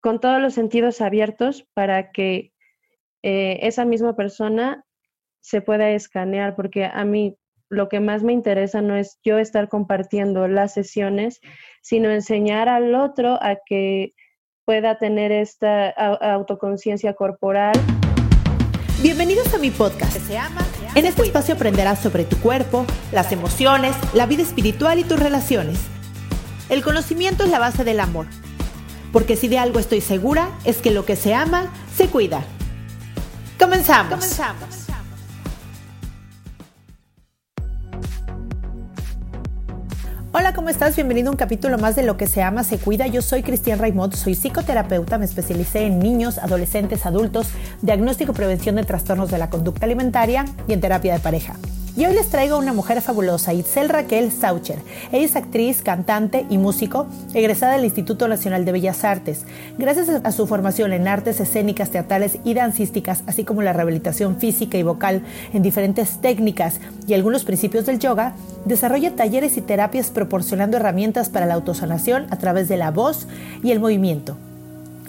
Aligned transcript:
Con 0.00 0.20
todos 0.20 0.40
los 0.40 0.54
sentidos 0.54 1.00
abiertos 1.00 1.66
para 1.74 2.12
que 2.12 2.52
eh, 3.24 3.58
esa 3.62 3.84
misma 3.84 4.14
persona 4.14 4.84
se 5.40 5.60
pueda 5.60 5.90
escanear, 5.90 6.54
porque 6.54 6.84
a 6.84 7.04
mí 7.04 7.36
lo 7.68 7.88
que 7.88 7.98
más 7.98 8.22
me 8.22 8.32
interesa 8.32 8.80
no 8.80 8.96
es 8.96 9.18
yo 9.24 9.38
estar 9.38 9.68
compartiendo 9.68 10.46
las 10.46 10.72
sesiones, 10.72 11.40
sino 11.82 12.10
enseñar 12.10 12.68
al 12.68 12.94
otro 12.94 13.42
a 13.42 13.56
que 13.66 14.14
pueda 14.64 14.98
tener 14.98 15.32
esta 15.32 15.90
autoconciencia 15.90 17.14
corporal. 17.14 17.74
Bienvenidos 19.02 19.52
a 19.52 19.58
mi 19.58 19.70
podcast. 19.70 20.16
En 20.94 21.06
este 21.06 21.22
espacio 21.22 21.56
aprenderás 21.56 21.98
sobre 21.98 22.24
tu 22.24 22.36
cuerpo, 22.38 22.86
las 23.10 23.32
emociones, 23.32 23.96
la 24.14 24.26
vida 24.26 24.42
espiritual 24.42 25.00
y 25.00 25.04
tus 25.04 25.18
relaciones. 25.18 25.80
El 26.68 26.84
conocimiento 26.84 27.44
es 27.44 27.50
la 27.50 27.58
base 27.58 27.82
del 27.82 27.98
amor. 27.98 28.26
Porque 29.12 29.36
si 29.36 29.48
de 29.48 29.58
algo 29.58 29.78
estoy 29.78 30.00
segura, 30.00 30.50
es 30.64 30.78
que 30.78 30.90
lo 30.90 31.04
que 31.04 31.16
se 31.16 31.34
ama, 31.34 31.72
se 31.96 32.08
cuida. 32.08 32.44
Comenzamos. 33.58 34.14
Comenzamos. 34.14 34.88
Hola, 40.30 40.52
¿cómo 40.52 40.68
estás? 40.68 40.94
Bienvenido 40.94 41.28
a 41.28 41.32
un 41.32 41.38
capítulo 41.38 41.78
más 41.78 41.96
de 41.96 42.02
Lo 42.02 42.18
que 42.18 42.26
se 42.26 42.42
ama, 42.42 42.62
se 42.62 42.78
cuida. 42.78 43.06
Yo 43.06 43.22
soy 43.22 43.42
Cristian 43.42 43.78
Raimond, 43.78 44.14
soy 44.14 44.34
psicoterapeuta, 44.34 45.16
me 45.16 45.24
especialicé 45.24 45.86
en 45.86 45.98
niños, 45.98 46.36
adolescentes, 46.36 47.06
adultos, 47.06 47.48
diagnóstico 47.80 48.32
y 48.32 48.34
prevención 48.34 48.76
de 48.76 48.84
trastornos 48.84 49.30
de 49.30 49.38
la 49.38 49.48
conducta 49.48 49.86
alimentaria 49.86 50.44
y 50.68 50.74
en 50.74 50.80
terapia 50.80 51.14
de 51.14 51.20
pareja. 51.20 51.54
Y 51.98 52.06
hoy 52.06 52.14
les 52.14 52.28
traigo 52.28 52.54
a 52.54 52.58
una 52.60 52.72
mujer 52.72 53.02
fabulosa, 53.02 53.52
Itzel 53.52 53.88
Raquel 53.88 54.30
Saucher. 54.30 54.78
Ella 55.10 55.24
es 55.24 55.34
actriz, 55.34 55.82
cantante 55.82 56.46
y 56.48 56.56
músico, 56.56 57.08
egresada 57.34 57.72
del 57.72 57.86
Instituto 57.86 58.28
Nacional 58.28 58.64
de 58.64 58.70
Bellas 58.70 59.02
Artes. 59.02 59.44
Gracias 59.78 60.08
a 60.08 60.30
su 60.30 60.46
formación 60.46 60.92
en 60.92 61.08
artes 61.08 61.40
escénicas, 61.40 61.90
teatrales 61.90 62.38
y 62.44 62.54
dancísticas, 62.54 63.24
así 63.26 63.42
como 63.42 63.62
la 63.62 63.72
rehabilitación 63.72 64.36
física 64.36 64.78
y 64.78 64.84
vocal 64.84 65.22
en 65.52 65.62
diferentes 65.62 66.20
técnicas 66.20 66.78
y 67.08 67.14
algunos 67.14 67.42
principios 67.42 67.84
del 67.84 67.98
yoga, 67.98 68.34
desarrolla 68.64 69.16
talleres 69.16 69.56
y 69.56 69.60
terapias 69.60 70.10
proporcionando 70.10 70.76
herramientas 70.76 71.30
para 71.30 71.46
la 71.46 71.54
autosanación 71.54 72.28
a 72.30 72.38
través 72.38 72.68
de 72.68 72.76
la 72.76 72.92
voz 72.92 73.26
y 73.64 73.72
el 73.72 73.80
movimiento. 73.80 74.36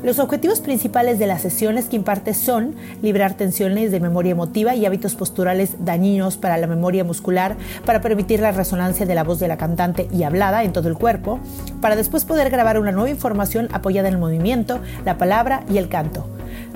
Los 0.02 0.20
objetivos 0.20 0.62
principales 0.62 1.20
de 1.20 1.28
las 1.28 1.42
sesiones 1.42 1.86
que 1.86 1.98
imparte 1.98 2.34
son 2.34 2.76
librar 3.02 3.34
tensiones 3.34 3.92
de 3.92 4.00
memoria 4.00 4.32
emotiva 4.32 4.74
y 4.74 4.86
hábitos 4.86 5.16
posturales 5.16 5.72
dañinos 5.80 6.38
para 6.38 6.58
la 6.58 6.68
memoria 6.68 7.04
muscular, 7.04 7.58
para 7.86 8.00
permitir 8.00 8.40
la 8.40 8.54
resonancia 8.54 9.06
de 9.06 9.14
la 9.14 9.26
voz 9.26 9.40
de 9.40 9.50
la 9.50 9.58
cantante 9.58 10.08
y 10.14 10.24
hablada 10.24 10.64
en 10.64 10.72
todo 10.72 10.88
el 10.88 10.98
cuerpo, 10.98 11.42
para 11.82 11.98
después 11.98 12.24
poder 12.24 12.50
grabar 12.50 12.80
una 12.80 12.94
nueva 12.94 13.10
información 13.10 13.68
apoyada 13.74 14.08
en 14.08 14.14
el 14.14 14.22
movimiento, 14.22 14.80
la 15.04 15.18
palabra 15.18 15.66
y 15.70 15.78
el 15.78 15.90
canto. 15.90 16.26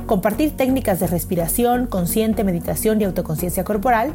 Compartir 0.06 0.58
técnicas 0.58 1.00
de 1.00 1.08
respiración, 1.08 1.88
consciente, 1.88 2.44
meditación 2.44 3.00
y 3.00 3.06
autoconciencia 3.06 3.64
corporal, 3.64 4.12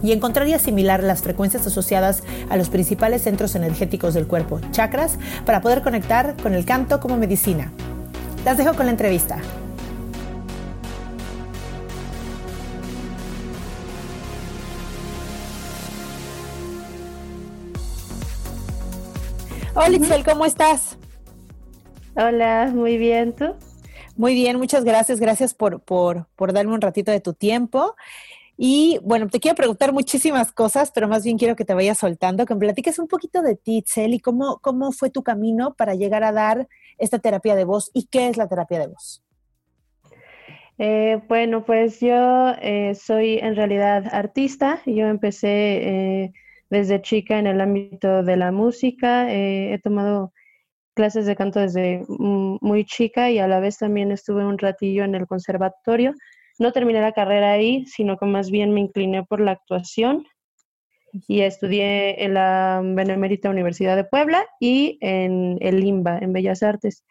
y 0.00 0.12
encontrar 0.12 0.46
y 0.46 0.54
asimilar 0.54 1.02
las 1.02 1.22
frecuencias 1.22 1.66
asociadas 1.66 2.22
a 2.50 2.56
los 2.56 2.68
principales 2.68 3.22
centros 3.22 3.56
energéticos 3.56 4.14
del 4.14 4.28
cuerpo, 4.28 4.60
chakras, 4.70 5.18
para 5.44 5.60
poder 5.60 5.82
conectar 5.82 6.36
con 6.40 6.54
el 6.54 6.64
canto 6.64 7.00
como 7.00 7.16
medicina. 7.16 7.72
Las 8.48 8.56
dejo 8.56 8.72
con 8.72 8.86
la 8.86 8.92
entrevista. 8.92 9.42
Hola, 19.74 19.96
Ixel, 19.96 20.24
¿cómo 20.24 20.46
estás? 20.46 20.96
Hola, 22.16 22.72
muy 22.74 22.96
bien, 22.96 23.34
¿tú? 23.34 23.54
Muy 24.16 24.32
bien, 24.32 24.56
muchas 24.56 24.82
gracias. 24.82 25.20
Gracias 25.20 25.52
por, 25.52 25.82
por, 25.82 26.26
por 26.34 26.54
darme 26.54 26.72
un 26.72 26.80
ratito 26.80 27.12
de 27.12 27.20
tu 27.20 27.34
tiempo. 27.34 27.96
Y 28.56 28.98
bueno, 29.02 29.28
te 29.28 29.40
quiero 29.40 29.56
preguntar 29.56 29.92
muchísimas 29.92 30.52
cosas, 30.52 30.90
pero 30.90 31.06
más 31.06 31.22
bien 31.22 31.36
quiero 31.36 31.54
que 31.54 31.66
te 31.66 31.74
vayas 31.74 31.98
soltando, 31.98 32.46
que 32.46 32.54
me 32.54 32.60
platiques 32.60 32.98
un 32.98 33.08
poquito 33.08 33.42
de 33.42 33.56
ti, 33.56 33.76
Itzel, 33.76 34.14
y 34.14 34.20
cómo, 34.20 34.58
cómo 34.62 34.90
fue 34.90 35.10
tu 35.10 35.22
camino 35.22 35.74
para 35.74 35.94
llegar 35.94 36.24
a 36.24 36.32
dar 36.32 36.66
esta 36.98 37.18
terapia 37.18 37.54
de 37.54 37.64
voz 37.64 37.90
y 37.94 38.06
qué 38.06 38.28
es 38.28 38.36
la 38.36 38.48
terapia 38.48 38.78
de 38.80 38.86
voz. 38.88 39.22
Eh, 40.78 41.20
bueno, 41.28 41.64
pues 41.64 42.00
yo 42.00 42.54
eh, 42.60 42.94
soy 42.94 43.38
en 43.38 43.56
realidad 43.56 44.04
artista. 44.12 44.80
Yo 44.86 45.06
empecé 45.06 45.48
eh, 45.48 46.32
desde 46.70 47.02
chica 47.02 47.38
en 47.38 47.46
el 47.46 47.60
ámbito 47.60 48.22
de 48.22 48.36
la 48.36 48.52
música. 48.52 49.32
he 49.32 49.80
tomado 49.82 50.32
clases 50.94 51.26
de 51.26 51.36
canto 51.36 51.60
desde 51.60 52.04
muy 52.08 52.84
chica 52.84 53.30
y 53.30 53.38
a 53.38 53.46
la 53.46 53.60
vez 53.60 53.78
también 53.78 54.10
estuve 54.12 54.44
un 54.44 54.58
ratillo 54.58 55.04
en 55.04 55.14
el 55.14 55.26
conservatorio 55.26 56.14
no 56.58 56.72
terminé 56.72 57.00
la 57.00 57.12
carrera 57.12 57.52
ahí, 57.52 57.86
sino 57.86 58.16
que 58.16 58.26
más 58.26 58.50
bien 58.50 58.74
me 58.74 58.80
incliné 58.80 59.24
por 59.24 59.40
la 59.40 59.52
actuación 59.52 60.26
y 61.12 61.40
estudié 61.40 62.24
en 62.24 62.34
la 62.34 62.80
Benemérita 62.84 63.50
Universidad 63.50 63.96
de 63.96 64.04
Puebla 64.04 64.46
y 64.60 64.98
en 65.00 65.58
el 65.60 65.80
LIMBA, 65.80 66.18
en 66.18 66.32
Bellas 66.32 66.62
Artes. 66.62 67.04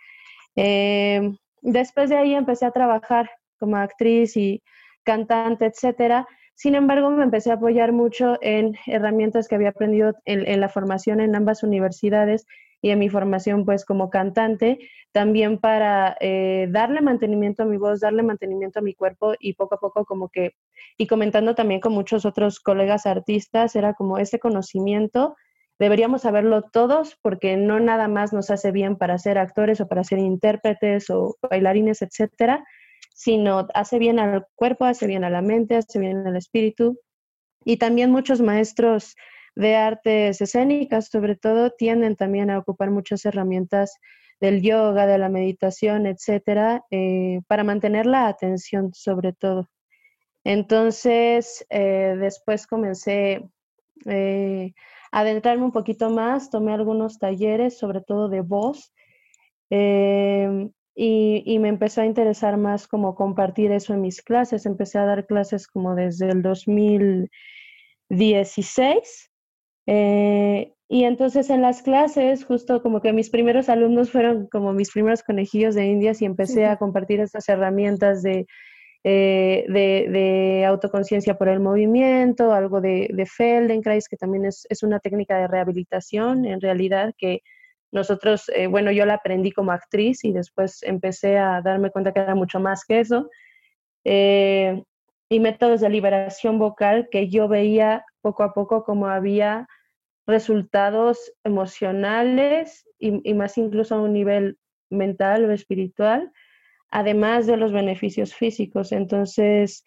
Eh, 0.56 1.32
después 1.62 2.10
de 2.10 2.18
ahí 2.18 2.34
empecé 2.34 2.66
a 2.66 2.72
trabajar 2.72 3.30
como 3.60 3.78
actriz 3.78 4.38
y 4.38 4.64
cantante, 5.04 5.66
etcétera. 5.66 6.28
Sin 6.56 6.76
embargo, 6.76 7.10
me 7.12 7.24
empecé 7.24 7.52
a 7.52 7.56
apoyar 7.56 7.92
mucho 7.92 8.38
en 8.42 8.76
herramientas 8.88 9.48
que 9.48 9.56
había 9.56 9.70
aprendido 9.70 10.14
en 10.26 10.60
la 10.60 10.70
formación 10.70 11.20
en 11.20 11.36
ambas 11.36 11.64
universidades 11.64 12.46
y 12.82 12.90
en 12.92 13.00
mi 13.00 13.10
formación 13.10 13.66
pues 13.66 13.86
como 13.86 14.10
cantante, 14.10 14.80
también 15.12 15.58
para 15.58 16.16
eh, 16.20 16.68
darle 16.70 17.02
mantenimiento 17.02 17.64
a 17.64 17.66
mi 17.66 17.78
voz, 17.78 18.00
darle 18.00 18.24
mantenimiento 18.24 18.80
a 18.80 18.82
mi 18.82 18.94
cuerpo 18.94 19.34
y 19.40 19.54
poco 19.54 19.76
a 19.76 19.80
poco 19.80 20.06
como 20.06 20.30
que, 20.30 20.52
y 20.98 21.08
comentando 21.08 21.56
también 21.56 21.82
con 21.82 21.94
muchos 21.94 22.26
otros 22.26 22.60
colegas 22.60 23.06
artistas, 23.06 23.76
era 23.76 23.94
como 23.94 24.18
ese 24.18 24.40
conocimiento, 24.40 25.36
deberíamos 25.80 26.22
saberlo 26.22 26.64
todos 26.64 27.18
porque 27.22 27.58
no 27.58 27.80
nada 27.80 28.08
más 28.08 28.34
nos 28.34 28.50
hace 28.50 28.72
bien 28.72 28.96
para 28.96 29.18
ser 29.18 29.38
actores 29.38 29.82
o 29.82 29.88
para 29.88 30.04
ser 30.04 30.20
intérpretes 30.20 31.10
o 31.10 31.38
bailarines, 31.50 32.02
etcétera, 32.02 32.64
sino 33.14 33.68
hace 33.74 34.00
bien 34.00 34.20
al 34.20 34.46
cuerpo, 34.56 34.86
hace 34.86 35.08
bien 35.08 35.24
a 35.24 35.30
la 35.30 35.42
mente, 35.42 35.76
hace 35.76 36.00
bien 36.00 36.26
al 36.28 36.36
espíritu. 36.36 37.00
Y 37.66 37.78
también 37.78 38.12
muchos 38.12 38.42
maestros 38.42 39.16
de 39.58 39.76
artes 39.76 40.40
escénicas, 40.40 41.08
sobre 41.08 41.36
todo, 41.36 41.72
tienden 41.72 42.16
también 42.16 42.52
a 42.52 42.60
ocupar 42.60 42.92
muchas 42.92 43.26
herramientas 43.26 43.98
del 44.40 44.62
yoga, 44.62 45.08
de 45.08 45.18
la 45.18 45.30
meditación, 45.30 46.06
etcétera, 46.06 46.86
eh, 46.92 47.42
para 47.48 47.64
mantener 47.64 48.06
la 48.06 48.28
atención, 48.28 48.94
sobre 48.94 49.34
todo. 49.34 49.68
Entonces, 50.44 51.66
eh, 51.72 52.16
después 52.20 52.68
comencé 52.68 53.50
eh, 54.06 54.74
a 55.12 55.22
adentrarme 55.22 55.66
un 55.66 55.72
poquito 55.72 56.12
más, 56.12 56.52
tomé 56.52 56.74
algunos 56.74 57.18
talleres, 57.18 57.80
sobre 57.80 58.02
todo 58.02 58.30
de 58.30 58.42
voz, 58.42 58.94
y, 59.70 61.44
y, 61.46 61.60
me 61.60 61.70
empezó 61.70 62.02
a 62.02 62.06
interesar 62.06 62.58
más 62.58 62.88
como 62.88 63.16
compartir 63.16 63.72
eso 63.72 63.94
en 63.94 64.02
mis 64.02 64.22
clases. 64.22 64.66
Empecé 64.66 65.00
a 65.00 65.06
dar 65.06 65.26
clases 65.26 65.68
como 65.68 65.96
desde 65.96 66.30
el 66.30 66.42
2016 66.42 69.32
eh, 69.88 70.74
y 70.90 71.06
entonces 71.06 71.50
en 71.50 71.62
las 71.62 71.82
clases, 71.82 72.46
justo 72.46 72.82
como 72.82 73.02
que 73.02 73.14
mis 73.14 73.30
primeros 73.30 73.70
alumnos 73.70 74.12
fueron 74.12 74.48
como 74.48 74.74
mis 74.74 74.92
primeros 74.92 75.24
conejillos 75.24 75.76
de 75.76 75.86
indias 75.86 76.22
y 76.22 76.26
empecé 76.26 76.66
a 76.66 76.78
compartir 76.78 77.20
estas 77.22 77.50
herramientas 77.50 78.22
de, 78.22 78.46
eh, 79.04 79.66
de, 79.70 80.66
autoconciencia 80.66 81.38
por 81.38 81.48
el 81.50 81.60
movimiento, 81.62 82.54
algo 82.54 82.82
de, 82.82 83.10
de 83.14 83.26
Feldenkrais, 83.26 84.08
que 84.08 84.18
también 84.18 84.46
es, 84.46 84.66
es, 84.70 84.84
una 84.84 85.00
técnica 85.00 85.38
de 85.38 85.48
rehabilitación 85.48 86.46
en 86.46 86.62
realidad 86.62 87.14
que 87.18 87.42
nosotros, 87.92 88.50
eh, 88.54 88.68
bueno, 88.68 88.92
yo 88.92 89.06
la 89.06 89.16
aprendí 89.16 89.52
como 89.52 89.72
actriz 89.72 90.24
y 90.26 90.34
después 90.34 90.84
empecé 90.84 91.38
a 91.38 91.62
darme 91.62 91.92
cuenta 91.92 92.14
que 92.14 92.20
era 92.20 92.36
mucho 92.36 92.60
más 92.60 92.84
que 92.86 93.00
eso. 93.00 93.30
y 95.30 95.40
métodos 95.40 95.82
de 95.82 95.90
liberación 95.90 96.60
vocal 96.60 97.10
que 97.12 97.30
yo 97.30 97.48
veía 97.50 98.06
poco 98.22 98.44
a 98.44 98.54
poco 98.54 98.84
como 98.84 99.08
había 99.08 99.68
resultados 100.28 101.34
emocionales 101.44 102.86
y, 103.00 103.34
más 103.34 103.58
incluso 103.58 103.96
a 103.96 104.02
un 104.02 104.14
nivel 104.14 104.58
mental 104.90 105.46
o 105.46 105.52
espiritual, 105.52 106.32
además 106.92 107.48
de 107.48 107.58
los 107.58 107.72
beneficios 107.72 108.36
físicos. 108.36 108.92
Entonces, 108.92 109.84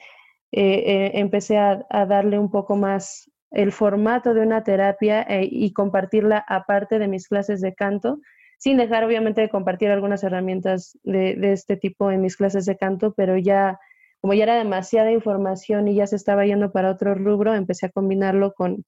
eh, 0.53 0.83
eh, 0.87 1.11
empecé 1.15 1.59
a, 1.59 1.85
darle 1.91 2.39
un 2.39 2.51
poco 2.51 2.77
más 2.77 3.31
el 3.51 3.73
formato 3.73 4.33
de 4.33 4.41
una 4.41 4.65
terapia 4.65 5.23
eh, 5.23 5.49
y 5.51 5.73
compartirla 5.73 6.45
aparte 6.49 6.99
de 6.99 7.09
mis 7.09 7.29
clases 7.29 7.61
de 7.61 7.75
canto, 7.75 8.21
sin 8.59 8.77
dejar 8.77 9.05
obviamente 9.05 9.41
de 9.41 9.49
compartir 9.49 9.91
algunas 9.91 10.23
herramientas 10.23 10.99
de, 11.03 11.35
de 11.37 11.53
este 11.53 11.77
tipo 11.77 12.11
en 12.11 12.21
mis 12.23 12.37
clases 12.37 12.65
de 12.67 12.77
canto, 12.77 13.13
pero 13.15 13.37
ya 13.37 13.79
como 14.21 14.35
ya 14.35 14.45
era 14.45 14.57
demasiada 14.57 15.13
información 15.13 15.89
y 15.89 15.95
ya 15.95 16.07
se 16.07 16.17
estaba 16.17 16.45
yendo 16.45 16.73
para 16.73 16.91
otro 16.91 17.15
rubro, 17.15 17.55
empecé 17.55 17.87
a 17.87 17.91
combinarlo 17.91 18.53
con 18.53 18.85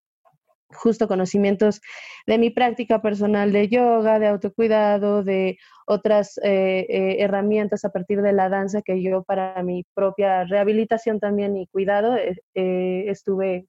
justo 0.74 1.08
conocimientos 1.08 1.80
de 2.26 2.38
mi 2.38 2.50
práctica 2.50 3.02
personal 3.02 3.52
de 3.52 3.68
yoga, 3.68 4.18
de 4.18 4.28
autocuidado, 4.28 5.22
de 5.22 5.58
otras 5.86 6.38
eh, 6.42 6.86
eh, 6.88 7.16
herramientas 7.20 7.84
a 7.84 7.90
partir 7.90 8.22
de 8.22 8.32
la 8.32 8.48
danza 8.48 8.82
que 8.82 9.02
yo 9.02 9.22
para 9.22 9.62
mi 9.62 9.84
propia 9.94 10.44
rehabilitación 10.44 11.20
también 11.20 11.56
y 11.56 11.66
cuidado 11.66 12.16
eh, 12.16 13.04
estuve, 13.08 13.66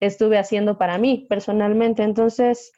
estuve 0.00 0.38
haciendo 0.38 0.78
para 0.78 0.98
mí 0.98 1.26
personalmente. 1.28 2.02
Entonces, 2.02 2.72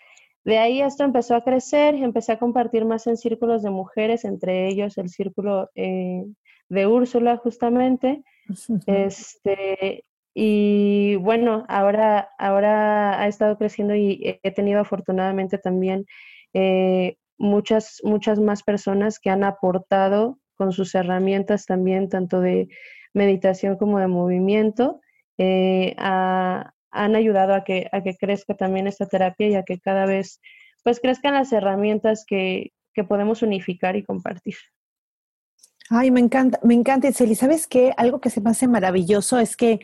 de 0.44 0.58
ahí 0.58 0.80
esto 0.82 1.04
empezó 1.04 1.34
a 1.36 1.44
crecer, 1.44 1.94
empecé 1.94 2.32
a 2.32 2.38
compartir 2.38 2.84
más 2.84 3.06
en 3.06 3.16
círculos 3.16 3.62
de 3.62 3.70
mujeres, 3.70 4.24
entre 4.24 4.68
ellos 4.68 4.98
el 4.98 5.08
círculo 5.08 5.70
de 5.74 6.86
Úrsula 6.86 7.38
justamente. 7.38 8.22
Este, 8.86 10.04
y 10.34 11.14
bueno, 11.16 11.64
ahora, 11.68 12.30
ahora 12.38 13.20
ha 13.20 13.28
estado 13.28 13.56
creciendo 13.56 13.94
y 13.94 14.40
he 14.42 14.50
tenido 14.50 14.80
afortunadamente 14.80 15.58
también 15.58 16.06
eh, 16.52 17.16
muchas, 17.38 18.00
muchas 18.02 18.40
más 18.40 18.64
personas 18.64 19.20
que 19.20 19.30
han 19.30 19.44
aportado 19.44 20.40
con 20.56 20.72
sus 20.72 20.94
herramientas 20.96 21.66
también, 21.66 22.08
tanto 22.08 22.40
de 22.40 22.68
meditación 23.12 23.76
como 23.76 24.00
de 24.00 24.08
movimiento, 24.08 25.00
eh, 25.38 25.94
han 25.98 27.16
ayudado 27.16 27.54
a 27.54 27.64
que, 27.64 27.88
a 27.92 28.02
que 28.02 28.16
crezca 28.16 28.54
también 28.54 28.88
esta 28.88 29.06
terapia 29.06 29.48
y 29.48 29.54
a 29.54 29.62
que 29.62 29.78
cada 29.78 30.04
vez 30.06 30.40
pues 30.82 31.00
crezcan 31.00 31.34
las 31.34 31.52
herramientas 31.52 32.24
que, 32.26 32.72
que 32.92 33.04
podemos 33.04 33.42
unificar 33.42 33.96
y 33.96 34.04
compartir. 34.04 34.56
Ay, 35.90 36.10
me 36.10 36.20
encanta, 36.20 36.58
me 36.62 36.74
encanta, 36.74 37.08
Iseli. 37.08 37.34
¿Sabes 37.34 37.66
qué? 37.66 37.92
Algo 37.96 38.20
que 38.20 38.30
se 38.30 38.40
me 38.40 38.50
hace 38.50 38.68
maravilloso 38.68 39.38
es 39.38 39.56
que 39.56 39.80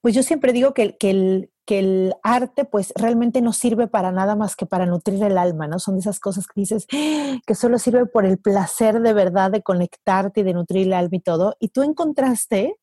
pues 0.00 0.14
yo 0.14 0.22
siempre 0.22 0.52
digo 0.52 0.74
que, 0.74 0.96
que, 0.96 1.10
el, 1.10 1.50
que 1.66 1.78
el 1.78 2.14
arte 2.22 2.64
pues 2.64 2.92
realmente 2.96 3.40
no 3.42 3.52
sirve 3.52 3.86
para 3.86 4.12
nada 4.12 4.34
más 4.36 4.56
que 4.56 4.66
para 4.66 4.86
nutrir 4.86 5.22
el 5.22 5.36
alma, 5.36 5.66
¿no? 5.66 5.78
Son 5.78 5.94
de 5.94 6.00
esas 6.00 6.20
cosas 6.20 6.46
que 6.46 6.60
dices 6.60 6.86
que 7.46 7.54
solo 7.54 7.78
sirve 7.78 8.06
por 8.06 8.24
el 8.24 8.38
placer 8.38 9.00
de 9.00 9.12
verdad 9.12 9.50
de 9.50 9.62
conectarte 9.62 10.40
y 10.40 10.42
de 10.44 10.54
nutrir 10.54 10.86
el 10.86 10.92
alma 10.94 11.16
y 11.16 11.20
todo. 11.20 11.56
Y 11.60 11.68
tú 11.68 11.82
encontraste, 11.82 12.76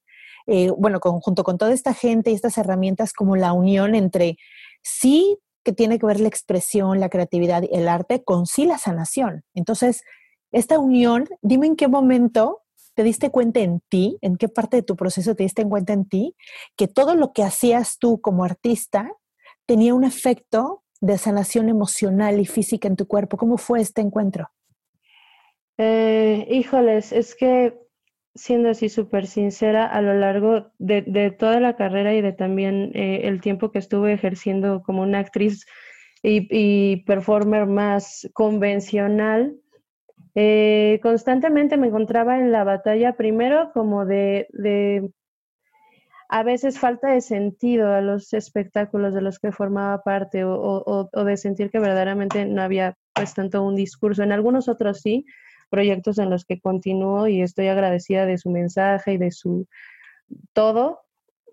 eh, 0.45 0.71
bueno, 0.77 0.99
junto 1.01 1.43
con 1.43 1.57
toda 1.57 1.73
esta 1.73 1.93
gente 1.93 2.31
y 2.31 2.33
estas 2.33 2.57
herramientas 2.57 3.13
como 3.13 3.35
la 3.35 3.53
unión 3.53 3.95
entre 3.95 4.37
sí 4.83 5.37
que 5.63 5.73
tiene 5.73 5.99
que 5.99 6.05
ver 6.05 6.21
la 6.21 6.29
expresión, 6.29 6.99
la 6.99 7.09
creatividad 7.09 7.63
y 7.63 7.75
el 7.75 7.89
arte 7.89 8.23
con 8.23 8.45
sí 8.45 8.65
la 8.65 8.77
sanación. 8.77 9.43
Entonces, 9.53 10.03
esta 10.51 10.79
unión, 10.79 11.27
dime 11.41 11.67
en 11.67 11.75
qué 11.75 11.89
momento 11.89 12.61
te 12.97 13.03
diste 13.03 13.29
cuenta 13.29 13.59
en 13.59 13.79
ti, 13.89 14.17
en 14.21 14.37
qué 14.37 14.49
parte 14.49 14.77
de 14.77 14.81
tu 14.81 14.95
proceso 14.95 15.35
te 15.35 15.43
diste 15.43 15.63
cuenta 15.63 15.93
en 15.93 16.09
ti, 16.09 16.35
que 16.75 16.87
todo 16.87 17.13
lo 17.13 17.31
que 17.31 17.43
hacías 17.43 17.99
tú 17.99 18.19
como 18.21 18.43
artista 18.43 19.13
tenía 19.67 19.93
un 19.93 20.03
efecto 20.03 20.81
de 20.99 21.19
sanación 21.19 21.69
emocional 21.69 22.39
y 22.39 22.47
física 22.47 22.87
en 22.87 22.95
tu 22.95 23.05
cuerpo. 23.05 23.37
¿Cómo 23.37 23.59
fue 23.59 23.81
este 23.81 24.01
encuentro? 24.01 24.49
Eh, 25.77 26.47
híjoles, 26.49 27.11
es 27.11 27.35
que 27.35 27.77
siendo 28.33 28.71
así 28.71 28.89
súper 28.89 29.27
sincera, 29.27 29.85
a 29.85 30.01
lo 30.01 30.15
largo 30.15 30.71
de, 30.79 31.35
toda 31.37 31.59
la 31.59 31.75
carrera 31.75 32.15
y 32.15 32.21
de 32.21 32.33
también 32.33 32.93
eh, 32.95 33.21
el 33.25 33.41
tiempo 33.41 33.69
que 33.69 33.77
estuve 33.77 34.11
ejerciendo 34.11 34.81
como 34.81 35.03
una 35.03 35.19
actriz 35.19 35.67
y 36.23 37.03
performer 37.05 37.67
más 37.67 38.27
convencional, 38.33 39.55
eh, 40.39 40.99
constantemente 41.01 41.77
me 41.77 41.87
encontraba 41.87 42.37
en 42.37 42.51
la 42.51 42.63
batalla, 42.63 43.13
primero 43.13 43.71
como 43.73 44.05
de, 44.05 44.47
a 46.29 46.43
veces 46.43 46.77
falta 46.77 47.11
de 47.11 47.21
sentido 47.21 47.91
a 47.91 48.01
los 48.01 48.33
espectáculos 48.33 49.15
de 49.15 49.21
los 49.21 49.39
que 49.39 49.51
formaba 49.51 50.03
parte 50.03 50.43
o, 50.45 51.09
de 51.11 51.37
sentir 51.37 51.71
que 51.71 51.79
verdaderamente 51.79 52.45
no 52.45 52.61
había 52.61 52.95
pues 53.13 53.33
tanto 53.33 53.63
un 53.63 53.75
discurso. 53.75 54.21
En 54.21 54.31
algunos 54.31 54.69
otros 54.69 55.01
sí, 55.01 55.25
proyectos 55.71 56.19
en 56.19 56.29
los 56.29 56.45
que 56.45 56.61
continúo 56.61 57.27
y 57.27 57.41
estoy 57.41 57.69
agradecida 57.69 58.27
de 58.27 58.37
su 58.37 58.51
mensaje 58.51 59.13
y 59.13 59.17
de 59.17 59.31
su 59.31 59.65
todo, 60.53 60.99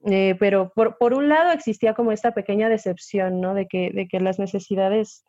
eh, 0.05 0.37
pero 0.39 0.73
por, 0.75 0.99
por, 0.99 1.15
un 1.15 1.31
lado 1.31 1.53
existía 1.53 1.95
como 1.95 2.13
esta 2.13 2.35
pequeña 2.35 2.69
decepción, 2.69 3.41
¿no? 3.41 3.55
De 3.55 3.67
que, 3.67 3.93
de 3.95 4.07
que 4.09 4.21
las 4.21 4.39
necesidades 4.39 5.25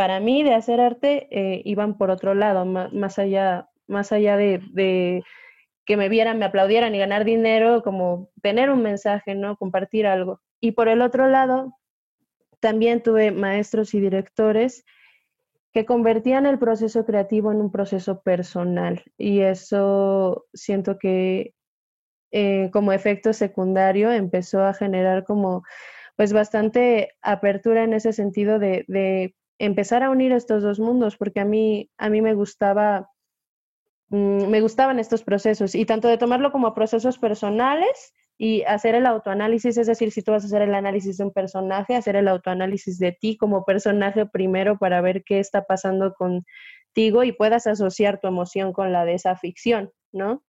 para 0.00 0.18
mí 0.18 0.42
de 0.42 0.54
hacer 0.54 0.80
arte 0.80 1.28
eh, 1.30 1.60
iban 1.66 1.98
por 1.98 2.10
otro 2.10 2.34
lado, 2.34 2.64
más, 2.64 3.18
allá, 3.18 3.68
más 3.86 4.12
allá 4.12 4.38
de, 4.38 5.22
que 5.84 5.96
me 5.98 6.08
vieran, 6.08 6.38
me 6.38 6.46
aplaudieran 6.46 6.94
y 6.94 6.98
ganar 6.98 7.26
dinero, 7.26 7.82
como 7.82 8.30
tener 8.40 8.70
un 8.70 8.80
mensaje, 8.80 9.34
¿no? 9.34 9.58
Compartir 9.58 10.06
algo. 10.06 10.40
Y 10.58 10.72
por 10.72 10.88
el 10.88 11.02
otro 11.02 11.28
lado, 11.28 11.74
también 12.60 13.02
tuve 13.02 13.30
maestros 13.30 13.92
y 13.92 14.00
directores 14.00 14.86
que 15.74 15.84
convertían 15.84 16.46
el 16.46 16.58
proceso 16.58 17.04
creativo 17.04 17.52
en 17.52 17.60
un 17.60 17.70
proceso 17.70 18.22
personal. 18.22 19.04
Y 19.18 19.40
eso 19.40 20.46
siento 20.54 20.96
que 20.96 21.52
eh, 22.30 22.70
como 22.72 22.92
efecto 22.92 23.34
secundario 23.34 24.10
empezó 24.10 24.64
a 24.64 24.72
generar 24.72 25.24
como 25.24 25.62
pues 26.16 26.32
bastante 26.32 27.10
apertura 27.20 27.84
en 27.84 27.92
ese 27.92 28.14
sentido 28.14 28.58
de 28.58 29.34
empezar 29.60 30.02
a 30.02 30.10
unir 30.10 30.32
estos 30.32 30.62
dos 30.62 30.80
mundos, 30.80 31.16
porque 31.16 31.40
a 31.40 31.44
mí, 31.44 31.90
a 31.98 32.08
mí 32.08 32.22
me 32.22 32.34
gustaba, 32.34 33.10
mm, 34.08 34.46
me 34.48 34.60
gustaban 34.62 34.98
estos 34.98 35.22
procesos, 35.22 35.74
y 35.74 35.84
tanto 35.84 36.08
de 36.08 36.18
tomarlo 36.18 36.50
como 36.50 36.74
procesos 36.74 37.18
personales 37.18 38.14
y 38.38 38.62
hacer 38.62 38.94
el 38.94 39.04
autoanálisis, 39.04 39.76
es 39.76 39.86
decir, 39.86 40.12
si 40.12 40.22
tú 40.22 40.32
vas 40.32 40.44
a 40.44 40.46
hacer 40.46 40.62
el 40.62 40.74
análisis 40.74 41.18
de 41.18 41.24
un 41.24 41.30
personaje, 41.30 41.94
hacer 41.94 42.16
el 42.16 42.26
autoanálisis 42.28 42.98
de 42.98 43.12
ti 43.12 43.36
como 43.36 43.66
personaje 43.66 44.24
primero 44.24 44.78
para 44.78 45.02
ver 45.02 45.22
qué 45.24 45.40
está 45.40 45.64
pasando 45.66 46.14
contigo 46.14 47.22
y 47.22 47.32
puedas 47.32 47.66
asociar 47.66 48.18
tu 48.18 48.28
emoción 48.28 48.72
con 48.72 48.92
la 48.92 49.04
de 49.04 49.14
esa 49.14 49.36
ficción, 49.36 49.90
¿no? 50.10 50.42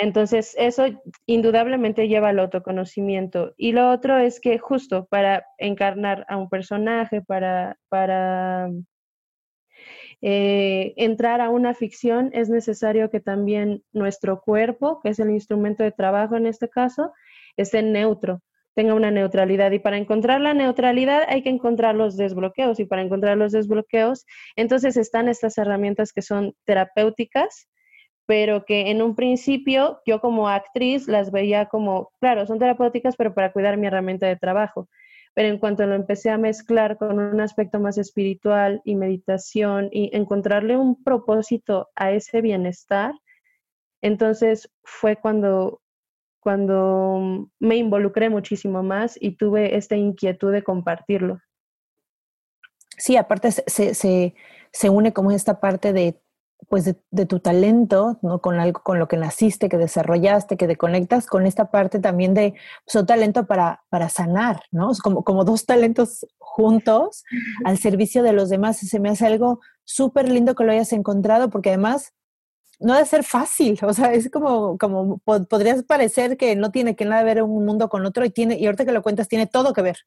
Entonces, 0.00 0.54
eso 0.56 0.84
indudablemente 1.26 2.06
lleva 2.06 2.28
al 2.28 2.38
autoconocimiento. 2.38 3.52
Y 3.56 3.72
lo 3.72 3.90
otro 3.90 4.16
es 4.16 4.38
que 4.38 4.56
justo 4.58 5.06
para 5.10 5.44
encarnar 5.58 6.24
a 6.28 6.36
un 6.36 6.48
personaje, 6.48 7.20
para, 7.20 7.76
para 7.88 8.70
eh, 10.22 10.94
entrar 10.96 11.40
a 11.40 11.50
una 11.50 11.74
ficción, 11.74 12.30
es 12.32 12.48
necesario 12.48 13.10
que 13.10 13.18
también 13.18 13.82
nuestro 13.92 14.40
cuerpo, 14.40 15.00
que 15.00 15.08
es 15.08 15.18
el 15.18 15.30
instrumento 15.30 15.82
de 15.82 15.90
trabajo 15.90 16.36
en 16.36 16.46
este 16.46 16.68
caso, 16.68 17.12
esté 17.56 17.82
neutro, 17.82 18.40
tenga 18.74 18.94
una 18.94 19.10
neutralidad. 19.10 19.72
Y 19.72 19.80
para 19.80 19.96
encontrar 19.98 20.40
la 20.40 20.54
neutralidad 20.54 21.24
hay 21.26 21.42
que 21.42 21.50
encontrar 21.50 21.96
los 21.96 22.16
desbloqueos. 22.16 22.78
Y 22.78 22.84
para 22.84 23.02
encontrar 23.02 23.36
los 23.36 23.50
desbloqueos, 23.50 24.26
entonces 24.54 24.96
están 24.96 25.28
estas 25.28 25.58
herramientas 25.58 26.12
que 26.12 26.22
son 26.22 26.54
terapéuticas 26.64 27.68
pero 28.28 28.66
que 28.66 28.90
en 28.90 29.00
un 29.00 29.14
principio 29.14 30.02
yo 30.04 30.20
como 30.20 30.50
actriz 30.50 31.08
las 31.08 31.32
veía 31.32 31.64
como, 31.64 32.12
claro, 32.20 32.44
son 32.46 32.58
terapéuticas, 32.58 33.16
pero 33.16 33.32
para 33.32 33.52
cuidar 33.54 33.78
mi 33.78 33.86
herramienta 33.86 34.26
de 34.26 34.36
trabajo. 34.36 34.86
Pero 35.32 35.48
en 35.48 35.56
cuanto 35.56 35.86
lo 35.86 35.94
empecé 35.94 36.28
a 36.28 36.36
mezclar 36.36 36.98
con 36.98 37.18
un 37.18 37.40
aspecto 37.40 37.80
más 37.80 37.96
espiritual 37.96 38.82
y 38.84 38.96
meditación 38.96 39.88
y 39.92 40.14
encontrarle 40.14 40.76
un 40.76 41.02
propósito 41.02 41.88
a 41.96 42.12
ese 42.12 42.42
bienestar, 42.42 43.14
entonces 44.02 44.70
fue 44.84 45.16
cuando, 45.16 45.80
cuando 46.38 47.48
me 47.58 47.76
involucré 47.76 48.28
muchísimo 48.28 48.82
más 48.82 49.16
y 49.18 49.36
tuve 49.36 49.74
esta 49.74 49.96
inquietud 49.96 50.52
de 50.52 50.62
compartirlo. 50.62 51.40
Sí, 52.98 53.16
aparte 53.16 53.52
se, 53.52 53.94
se, 53.94 54.34
se 54.70 54.90
une 54.90 55.14
como 55.14 55.30
esta 55.30 55.60
parte 55.60 55.94
de 55.94 56.20
pues 56.68 56.84
de, 57.10 57.26
tu 57.26 57.40
talento, 57.40 58.18
¿no? 58.22 58.40
Con 58.40 58.58
algo 58.60 58.82
con 58.82 58.98
lo 58.98 59.08
que 59.08 59.16
naciste, 59.16 59.68
que 59.68 59.78
desarrollaste, 59.78 60.56
que 60.56 60.66
te 60.66 60.76
conectas 60.76 61.26
con 61.26 61.46
esta 61.46 61.70
parte 61.70 61.98
también 62.00 62.34
de 62.34 62.54
su 62.86 62.98
pues, 62.98 63.06
talento 63.06 63.46
para, 63.46 63.84
para 63.88 64.08
sanar, 64.08 64.62
¿no? 64.70 64.90
como, 65.02 65.24
como 65.24 65.44
dos 65.44 65.64
talentos 65.66 66.26
juntos 66.38 67.24
al 67.64 67.78
servicio 67.78 68.22
de 68.22 68.32
los 68.32 68.50
demás. 68.50 68.82
Y 68.82 68.88
se 68.88 69.00
me 69.00 69.08
hace 69.08 69.26
algo 69.26 69.60
súper 69.84 70.28
lindo 70.28 70.54
que 70.54 70.64
lo 70.64 70.72
hayas 70.72 70.92
encontrado, 70.92 71.48
porque 71.48 71.70
además 71.70 72.12
no 72.80 72.94
debe 72.94 73.06
ser 73.06 73.24
fácil, 73.24 73.78
o 73.82 73.92
sea, 73.92 74.12
es 74.12 74.30
como, 74.30 74.78
como 74.78 75.18
podrías 75.18 75.82
parecer 75.82 76.36
que 76.36 76.54
no 76.54 76.70
tiene 76.70 76.94
que 76.94 77.04
nada 77.04 77.24
ver 77.24 77.42
un 77.42 77.64
mundo 77.64 77.88
con 77.88 78.06
otro 78.06 78.24
y 78.24 78.30
tiene, 78.30 78.56
y 78.56 78.66
ahorita 78.66 78.84
que 78.84 78.92
lo 78.92 79.02
cuentas, 79.02 79.28
tiene 79.28 79.46
todo 79.46 79.72
que 79.72 79.82
ver. 79.82 79.98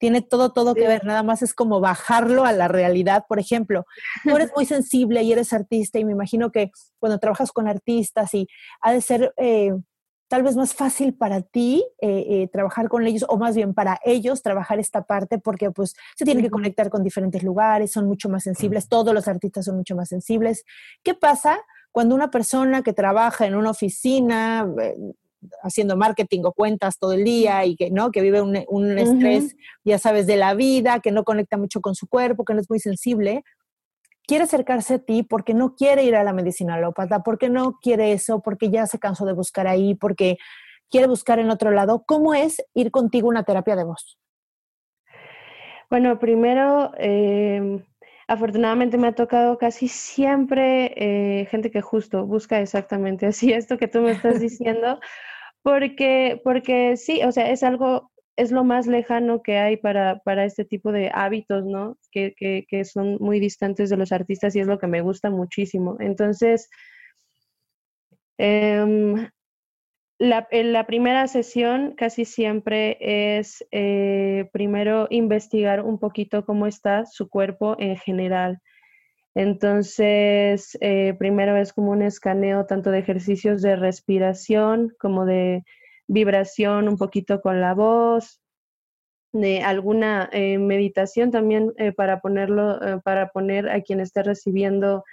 Tiene 0.00 0.22
todo, 0.22 0.50
todo 0.50 0.74
que 0.74 0.88
ver, 0.88 1.04
nada 1.04 1.22
más 1.22 1.42
es 1.42 1.52
como 1.52 1.78
bajarlo 1.78 2.46
a 2.46 2.52
la 2.52 2.68
realidad. 2.68 3.26
Por 3.28 3.38
ejemplo, 3.38 3.84
tú 4.24 4.34
eres 4.34 4.50
muy 4.56 4.64
sensible 4.64 5.22
y 5.22 5.30
eres 5.30 5.52
artista 5.52 5.98
y 5.98 6.06
me 6.06 6.12
imagino 6.12 6.50
que 6.50 6.70
cuando 6.98 7.18
trabajas 7.18 7.52
con 7.52 7.68
artistas 7.68 8.32
y 8.32 8.48
ha 8.80 8.92
de 8.92 9.02
ser 9.02 9.34
eh, 9.36 9.74
tal 10.28 10.42
vez 10.42 10.56
más 10.56 10.74
fácil 10.74 11.12
para 11.12 11.42
ti 11.42 11.84
eh, 12.00 12.24
eh, 12.30 12.48
trabajar 12.50 12.88
con 12.88 13.06
ellos 13.06 13.26
o 13.28 13.36
más 13.36 13.54
bien 13.54 13.74
para 13.74 14.00
ellos 14.02 14.42
trabajar 14.42 14.78
esta 14.78 15.02
parte 15.02 15.38
porque 15.38 15.70
pues 15.70 15.94
se 16.16 16.24
tienen 16.24 16.42
que 16.42 16.50
conectar 16.50 16.88
con 16.88 17.04
diferentes 17.04 17.42
lugares, 17.42 17.92
son 17.92 18.06
mucho 18.06 18.30
más 18.30 18.44
sensibles, 18.44 18.88
todos 18.88 19.12
los 19.12 19.28
artistas 19.28 19.66
son 19.66 19.76
mucho 19.76 19.94
más 19.94 20.08
sensibles. 20.08 20.64
¿Qué 21.02 21.14
pasa 21.14 21.58
cuando 21.92 22.14
una 22.14 22.30
persona 22.30 22.82
que 22.82 22.94
trabaja 22.94 23.46
en 23.46 23.54
una 23.54 23.70
oficina 23.70 24.66
haciendo 25.62 25.96
marketing 25.96 26.40
o 26.44 26.52
cuentas 26.52 26.98
todo 26.98 27.12
el 27.12 27.24
día 27.24 27.64
y 27.64 27.76
que 27.76 27.90
no 27.90 28.10
que 28.10 28.20
vive 28.20 28.42
un, 28.42 28.58
un 28.68 28.98
estrés 28.98 29.56
ya 29.84 29.98
sabes 29.98 30.26
de 30.26 30.36
la 30.36 30.54
vida 30.54 31.00
que 31.00 31.12
no 31.12 31.24
conecta 31.24 31.56
mucho 31.56 31.80
con 31.80 31.94
su 31.94 32.06
cuerpo 32.08 32.44
que 32.44 32.54
no 32.54 32.60
es 32.60 32.68
muy 32.68 32.78
sensible 32.78 33.42
quiere 34.30 34.44
acercarse 34.44 34.94
a 34.94 34.98
ti 35.00 35.24
porque 35.24 35.54
no 35.54 35.74
quiere 35.74 36.04
ir 36.04 36.14
a 36.14 36.22
la 36.22 36.32
medicina 36.32 36.74
alópata, 36.74 37.24
porque 37.24 37.48
no 37.48 37.80
quiere 37.82 38.12
eso, 38.12 38.40
porque 38.42 38.70
ya 38.70 38.86
se 38.86 39.00
cansó 39.00 39.26
de 39.26 39.32
buscar 39.32 39.66
ahí, 39.66 39.96
porque 39.96 40.38
quiere 40.88 41.08
buscar 41.08 41.40
en 41.40 41.50
otro 41.50 41.72
lado. 41.72 42.04
¿Cómo 42.06 42.32
es 42.32 42.62
ir 42.72 42.92
contigo 42.92 43.28
una 43.28 43.42
terapia 43.42 43.74
de 43.74 43.82
voz? 43.82 44.20
Bueno, 45.90 46.20
primero, 46.20 46.92
em, 46.96 47.84
afortunadamente 48.28 48.96
me 48.98 49.08
ha 49.08 49.14
tocado 49.16 49.58
casi 49.58 49.88
siempre 49.88 50.92
eh, 50.96 51.46
gente 51.46 51.72
que 51.72 51.80
justo 51.80 52.24
busca 52.24 52.60
exactamente 52.60 53.26
así 53.26 53.52
esto 53.52 53.78
que 53.78 53.88
tú 53.88 54.00
me 54.00 54.12
estás 54.12 54.38
diciendo, 54.40 55.00
porque, 55.62 56.40
porque 56.44 56.96
sí, 56.96 57.22
o 57.22 57.32
sea, 57.32 57.50
es 57.50 57.62
algo 57.62 58.10
es 58.40 58.50
lo 58.52 58.64
más 58.64 58.86
lejano 58.86 59.42
que 59.42 59.58
hay 59.58 59.76
para, 59.76 60.22
este 60.44 60.64
tipo 60.64 60.92
de 60.92 61.10
hábitos, 61.12 61.66
¿no? 61.66 61.98
Que, 62.10 62.64
son 62.84 63.18
muy 63.20 63.38
distantes 63.38 63.90
de 63.90 63.98
los 63.98 64.12
artistas 64.12 64.56
y 64.56 64.60
es 64.60 64.66
lo 64.66 64.78
que 64.78 64.86
me 64.86 65.02
gusta 65.02 65.28
muchísimo. 65.28 65.96
Entonces, 66.00 66.70
em, 68.38 69.28
la, 70.18 70.48
la, 70.50 70.86
primera 70.86 71.26
sesión 71.26 71.94
casi 71.96 72.24
siempre 72.24 72.96
es 73.00 73.62
eh, 73.72 74.48
primero 74.52 75.06
investigar 75.10 75.82
un 75.82 75.98
poquito 75.98 76.46
cómo 76.46 76.66
está 76.66 77.04
su 77.04 77.28
cuerpo 77.28 77.76
en 77.78 77.96
general. 77.98 78.58
Entonces, 79.34 80.76
eh, 80.80 81.14
primero 81.18 81.56
es 81.56 81.72
como 81.72 81.92
un 81.92 82.02
escaneo 82.02 82.66
tanto 82.66 82.90
de 82.90 82.98
ejercicios 82.98 83.62
de 83.62 83.76
respiración 83.76 84.92
como 84.98 85.24
de 85.24 85.62
vibración 86.08 86.88
un 86.88 86.96
poquito 86.96 87.40
con 87.40 87.60
la 87.60 87.74
voz, 87.74 88.40
de 89.32 89.62
alguna 89.62 90.28
eh, 90.32 90.58
meditación 90.58 91.30
también 91.30 91.72
eh, 91.76 91.92
para 91.92 92.20
ponerlo, 92.20 93.00
para 93.04 93.28
poner 93.30 93.70
a 93.70 93.80
quien 93.80 94.00
esté 94.00 94.24
recibiendo 94.24 95.04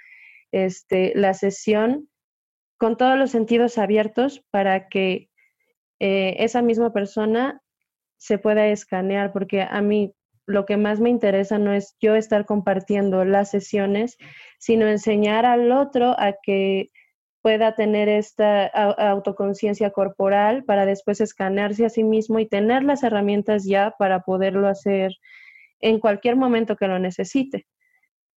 este, 0.50 1.12
la 1.14 1.34
sesión 1.34 2.08
con 2.78 2.96
todos 2.96 3.16
los 3.16 3.30
sentidos 3.30 3.78
abiertos 3.78 4.44
para 4.50 4.88
que 4.88 5.28
esa 6.00 6.62
misma 6.62 6.92
persona 6.92 7.60
se 8.18 8.38
pueda 8.38 8.68
escanear, 8.68 9.32
porque 9.32 9.62
a 9.62 9.80
mí 9.82 10.14
lo 10.48 10.64
que 10.64 10.78
más 10.78 10.98
me 10.98 11.10
interesa 11.10 11.58
no 11.58 11.72
es 11.72 11.94
yo 12.00 12.14
estar 12.14 12.46
compartiendo 12.46 13.24
las 13.24 13.50
sesiones, 13.50 14.16
sino 14.58 14.88
enseñar 14.88 15.44
al 15.44 15.70
otro 15.70 16.16
a 16.18 16.34
que 16.42 16.90
pueda 17.42 17.74
tener 17.74 18.08
esta 18.08 18.66
autoconciencia 18.66 19.90
corporal 19.90 20.64
para 20.64 20.86
después 20.86 21.20
escanearse 21.20 21.84
a 21.84 21.90
sí 21.90 22.02
mismo 22.02 22.40
y 22.40 22.46
tener 22.46 22.82
las 22.82 23.02
herramientas 23.02 23.64
ya 23.64 23.94
para 23.98 24.20
poderlo 24.20 24.68
hacer 24.68 25.12
en 25.80 26.00
cualquier 26.00 26.36
momento 26.36 26.76
que 26.76 26.88
lo 26.88 26.98
necesite. 26.98 27.66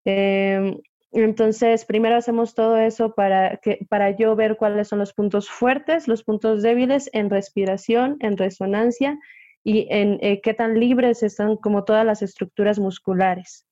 Em, 0.04 0.78
entonces, 1.14 1.86
primero 1.86 2.16
hacemos 2.16 2.54
todo 2.56 2.78
eso 2.78 3.16
para, 3.16 3.58
que, 3.58 3.80
para 3.90 4.12
yo 4.12 4.36
ver 4.36 4.58
cuáles 4.58 4.90
son 4.90 5.00
los 5.00 5.14
puntos 5.14 5.50
fuertes, 5.50 6.08
los 6.10 6.24
puntos 6.24 6.62
débiles 6.62 7.10
en 7.14 7.30
respiración, 7.30 8.18
en 8.20 8.38
resonancia 8.38 9.18
y 9.64 9.88
en 9.90 10.18
eh, 10.22 10.42
qué 10.42 10.54
tan 10.54 10.80
libres 10.80 11.24
están 11.24 11.58
como 11.58 11.84
todas 11.84 12.06
las 12.06 12.22
estructuras 12.22 12.80
musculares. 12.80 13.68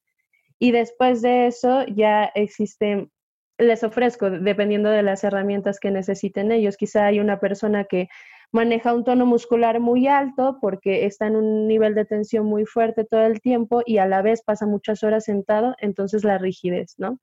Y 0.60 0.72
después 0.72 1.22
de 1.22 1.48
eso 1.48 1.86
ya 1.88 2.26
existen 2.36 3.12
les 3.60 3.84
ofrezco 3.84 4.30
dependiendo 4.30 4.90
de 4.90 5.04
las 5.04 5.24
herramientas 5.24 5.80
que 5.80 5.92
necesiten 5.92 6.52
ellos. 6.52 6.78
Quizá 6.78 7.06
hay 7.06 7.20
una 7.20 7.40
persona 7.40 7.84
que 7.84 8.08
maneja 8.52 8.94
un 8.94 9.04
tono 9.04 9.26
muscular 9.26 9.80
muy 9.80 10.08
alto 10.08 10.58
porque 10.62 11.06
está 11.06 11.28
en 11.28 11.36
un 11.36 11.68
nivel 11.68 11.94
de 11.94 12.06
tensión 12.06 12.46
muy 12.46 12.66
fuerte 12.66 13.04
todo 13.04 13.26
el 13.26 13.42
tiempo 13.42 13.84
y 13.86 13.98
a 13.98 14.08
la 14.08 14.22
vez 14.22 14.42
pasa 14.42 14.66
muchas 14.66 15.04
horas 15.04 15.26
sentado, 15.26 15.76
entonces 15.80 16.24
la 16.24 16.38
rigidez, 16.38 16.96
¿no? 16.98 17.20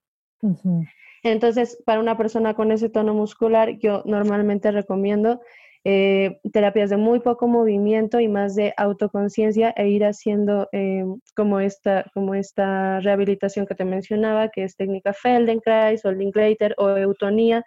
Entonces, 1.23 1.83
para 1.85 1.99
una 1.99 2.17
persona 2.17 2.55
con 2.55 2.71
ese 2.71 2.89
tono 2.89 3.15
muscular, 3.15 3.79
yo 3.79 4.03
normalmente 4.05 4.71
recomiendo 4.71 5.41
eh, 5.89 6.41
terapias 6.53 6.91
de 6.91 6.97
muy 6.97 7.21
poco 7.21 7.47
movimiento 7.47 8.19
y 8.19 8.27
más 8.27 8.57
de 8.57 8.75
autoconciencia 8.77 9.73
e 9.77 9.89
ir 9.89 10.05
haciendo 10.05 10.69
eh, 10.73 11.05
como, 11.37 11.61
esta, 11.61 12.11
como 12.13 12.35
esta 12.35 12.99
rehabilitación 12.99 13.67
que 13.67 13.77
te 13.77 13.85
mencionaba, 13.85 14.49
que 14.49 14.65
es 14.65 14.75
técnica 14.75 15.13
Feldenkrais 15.13 16.05
o 16.05 16.11
Linklater 16.11 16.75
o 16.77 16.89
eutonía, 16.89 17.63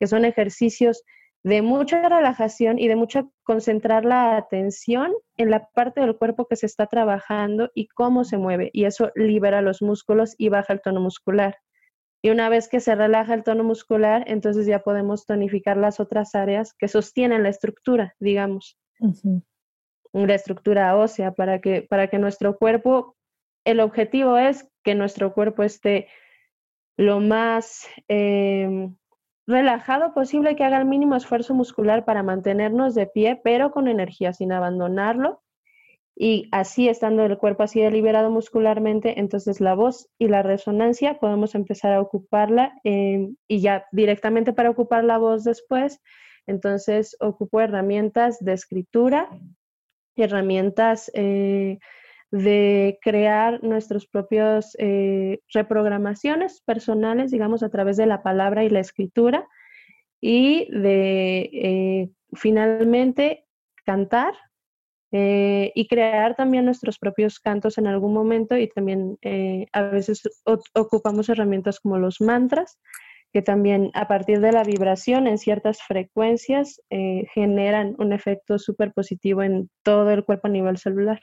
que 0.00 0.08
son 0.08 0.24
ejercicios 0.24 1.04
de 1.44 1.62
mucha 1.62 2.08
relajación 2.08 2.80
y 2.80 2.88
de 2.88 2.96
mucha 2.96 3.28
concentrar 3.44 4.04
la 4.04 4.36
atención 4.36 5.12
en 5.36 5.50
la 5.50 5.68
parte 5.72 6.00
del 6.00 6.16
cuerpo 6.16 6.48
que 6.48 6.56
se 6.56 6.66
está 6.66 6.88
trabajando 6.88 7.70
y 7.76 7.86
cómo 7.86 8.24
se 8.24 8.38
mueve. 8.38 8.70
Y 8.72 8.86
eso 8.86 9.12
libera 9.14 9.62
los 9.62 9.82
músculos 9.82 10.34
y 10.36 10.48
baja 10.48 10.72
el 10.72 10.80
tono 10.80 11.00
muscular. 11.00 11.56
Y 12.22 12.30
una 12.30 12.48
vez 12.48 12.68
que 12.68 12.78
se 12.78 12.94
relaja 12.94 13.34
el 13.34 13.42
tono 13.42 13.64
muscular, 13.64 14.24
entonces 14.28 14.66
ya 14.66 14.84
podemos 14.84 15.26
tonificar 15.26 15.76
las 15.76 15.98
otras 15.98 16.36
áreas 16.36 16.72
que 16.72 16.86
sostienen 16.86 17.42
la 17.42 17.48
estructura, 17.48 18.14
digamos. 18.20 18.78
La 20.12 20.34
estructura 20.34 20.96
ósea 20.96 21.32
para 21.32 21.60
que, 21.60 21.82
para 21.82 22.06
que 22.06 22.18
nuestro 22.18 22.56
cuerpo, 22.56 23.16
el 23.64 23.80
objetivo 23.80 24.38
es 24.38 24.70
que 24.84 24.94
nuestro 24.94 25.34
cuerpo 25.34 25.64
esté 25.64 26.06
lo 26.96 27.18
más 27.18 27.88
em, 28.06 28.94
relajado 29.48 30.14
posible, 30.14 30.54
que 30.54 30.62
haga 30.62 30.78
el 30.78 30.84
mínimo 30.84 31.16
esfuerzo 31.16 31.54
muscular 31.54 32.04
para 32.04 32.22
mantenernos 32.22 32.94
de 32.94 33.06
pie, 33.08 33.40
pero 33.42 33.72
con 33.72 33.88
energía, 33.88 34.32
sin 34.32 34.52
abandonarlo 34.52 35.42
y 36.14 36.48
así 36.52 36.88
estando 36.88 37.24
el 37.24 37.38
cuerpo 37.38 37.62
así 37.62 37.80
deliberado 37.80 38.30
muscularmente, 38.30 39.18
entonces 39.18 39.60
la 39.60 39.74
voz 39.74 40.10
y 40.18 40.28
la 40.28 40.42
resonancia 40.42 41.18
podemos 41.18 41.54
empezar 41.54 41.92
a 41.92 42.00
ocuparla 42.00 42.74
eh, 42.84 43.30
y 43.48 43.60
ya 43.60 43.86
directamente 43.92 44.52
para 44.52 44.70
ocupar 44.70 45.04
la 45.04 45.18
voz 45.18 45.44
después, 45.44 46.00
entonces 46.46 47.16
ocupo 47.20 47.60
herramientas 47.60 48.38
de 48.40 48.52
escritura, 48.52 49.30
herramientas 50.16 51.10
eh, 51.14 51.78
de 52.30 52.98
crear 53.02 53.62
nuestros 53.62 54.06
propios 54.06 54.76
eh, 54.78 55.40
reprogramaciones 55.52 56.60
personales, 56.60 57.30
digamos, 57.30 57.62
a 57.62 57.70
través 57.70 57.96
de 57.96 58.06
la 58.06 58.22
palabra 58.22 58.64
y 58.64 58.68
la 58.68 58.80
escritura, 58.80 59.46
y 60.20 60.70
de 60.70 62.12
finalmente 62.34 63.44
cantar 63.84 64.34
eh, 65.14 65.72
y 65.74 65.88
crear 65.88 66.34
también 66.36 66.64
nuestros 66.64 66.98
propios 66.98 67.38
cantos 67.38 67.76
en 67.76 67.86
algún 67.86 68.14
momento 68.14 68.56
y 68.56 68.68
también 68.68 69.18
eh, 69.20 69.66
a 69.72 69.82
veces 69.82 70.22
ocupamos 70.74 71.28
herramientas 71.28 71.80
como 71.80 71.98
los 71.98 72.22
mantras, 72.22 72.78
que 73.30 73.42
también 73.42 73.90
a 73.92 74.08
partir 74.08 74.40
de 74.40 74.52
la 74.52 74.64
vibración 74.64 75.26
en 75.26 75.36
ciertas 75.36 75.82
frecuencias 75.82 76.80
eh, 76.88 77.26
generan 77.34 77.94
un 77.98 78.14
efecto 78.14 78.58
súper 78.58 78.92
positivo 78.94 79.42
en 79.42 79.68
todo 79.82 80.10
el 80.10 80.24
cuerpo 80.24 80.48
a 80.48 80.50
nivel 80.50 80.78
celular. 80.78 81.20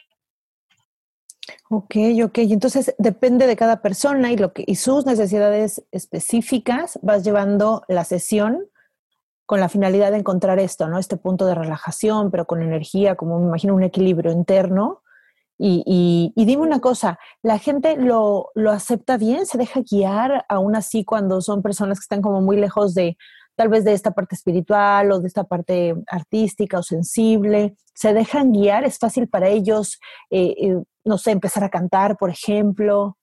Ok, 1.72 1.96
ok. 2.24 2.38
Entonces 2.40 2.94
depende 3.00 3.48
de 3.48 3.56
cada 3.56 3.82
persona 3.82 4.32
y, 4.32 4.38
lo 4.38 4.54
que, 4.54 4.64
y 4.68 4.76
sus 4.76 5.08
necesidades 5.08 5.84
específicas, 5.92 7.00
vas 7.02 7.24
llevando 7.24 7.84
la 7.88 8.04
sesión 8.04 8.68
con 9.50 9.60
la 9.60 9.68
finalidad 9.68 10.12
de 10.12 10.20
encontrar 10.20 10.60
esto, 10.60 10.88
¿no? 10.88 11.00
Este 11.00 11.18
punto 11.18 11.48
de 11.48 11.56
relajación, 11.56 12.30
pero 12.30 12.46
con 12.46 12.62
energía, 12.62 13.16
como 13.16 13.40
me 13.40 13.48
imagino 13.48 13.74
un 13.74 13.82
equilibrio 13.82 14.32
interno. 14.32 15.02
Y, 15.58 16.32
dime 16.36 16.62
una 16.62 16.80
cosa, 16.80 17.18
¿la 17.42 17.58
gente 17.58 17.98
lo, 17.98 18.52
lo, 18.54 18.70
acepta 18.70 19.18
bien? 19.18 19.48
¿Se 19.48 19.58
deja 19.58 19.82
guiar 19.82 20.46
aún 20.50 20.76
así 20.76 21.04
cuando 21.04 21.42
son 21.42 21.64
personas 21.64 21.98
que 21.98 22.04
están 22.04 22.22
como 22.22 22.42
muy 22.42 22.58
lejos 22.58 22.94
de 22.94 23.18
tal 23.56 23.70
vez 23.70 23.84
de 23.84 23.94
esta 23.94 24.12
parte 24.12 24.36
espiritual 24.36 25.12
o 25.12 25.20
de 25.20 25.28
esta 25.28 25.46
parte 25.46 25.96
artística 26.12 26.78
o 26.78 26.84
sensible? 26.84 27.76
¿Se 27.96 28.14
dejan 28.14 28.52
guiar? 28.52 28.84
¿Es 28.86 29.00
fácil 29.00 29.28
para 29.28 29.48
ellos, 29.48 30.00
eh, 30.30 30.54
eh, 30.60 30.84
no 31.06 31.18
sé, 31.18 31.32
empezar 31.32 31.64
a 31.64 31.70
cantar, 31.70 32.18
por 32.18 32.30
ejemplo? 32.30 33.18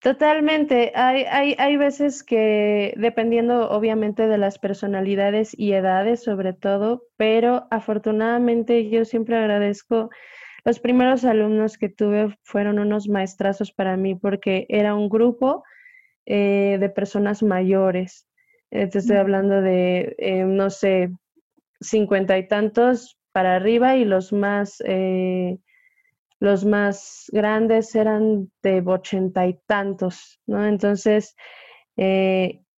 Totalmente. 0.00 0.92
Hay, 0.94 1.24
hay, 1.24 1.54
hay 1.58 1.76
veces 1.76 2.24
que, 2.24 2.94
dependiendo 2.96 3.68
obviamente 3.70 4.28
de 4.28 4.38
las 4.38 4.58
personalidades 4.58 5.54
y 5.58 5.72
edades 5.72 6.22
sobre 6.22 6.54
todo, 6.54 7.02
pero 7.18 7.66
afortunadamente 7.70 8.88
yo 8.88 9.04
siempre 9.04 9.36
agradezco 9.36 10.08
los 10.64 10.80
primeros 10.80 11.24
alumnos 11.26 11.76
que 11.76 11.90
tuve 11.90 12.34
fueron 12.44 12.78
unos 12.78 13.08
maestrazos 13.08 13.72
para 13.72 13.96
mí 13.98 14.14
porque 14.14 14.66
era 14.70 14.94
un 14.94 15.10
grupo 15.10 15.64
eh, 16.24 16.78
de 16.80 16.88
personas 16.88 17.42
mayores. 17.42 18.26
Eh, 18.70 18.86
te 18.86 18.98
estoy 19.00 19.16
hablando 19.16 19.60
de, 19.60 20.14
eh, 20.18 20.44
no 20.44 20.70
sé, 20.70 21.10
cincuenta 21.80 22.38
y 22.38 22.48
tantos 22.48 23.18
para 23.32 23.56
arriba 23.56 23.96
y 23.96 24.06
los 24.06 24.32
más, 24.32 24.82
los 26.40 26.64
más 26.64 27.26
grandes 27.32 27.94
eran 27.94 28.50
de 28.62 28.82
ochenta 28.84 29.46
y 29.46 29.58
tantos, 29.66 30.40
¿no? 30.46 30.66
Entonces, 30.66 31.36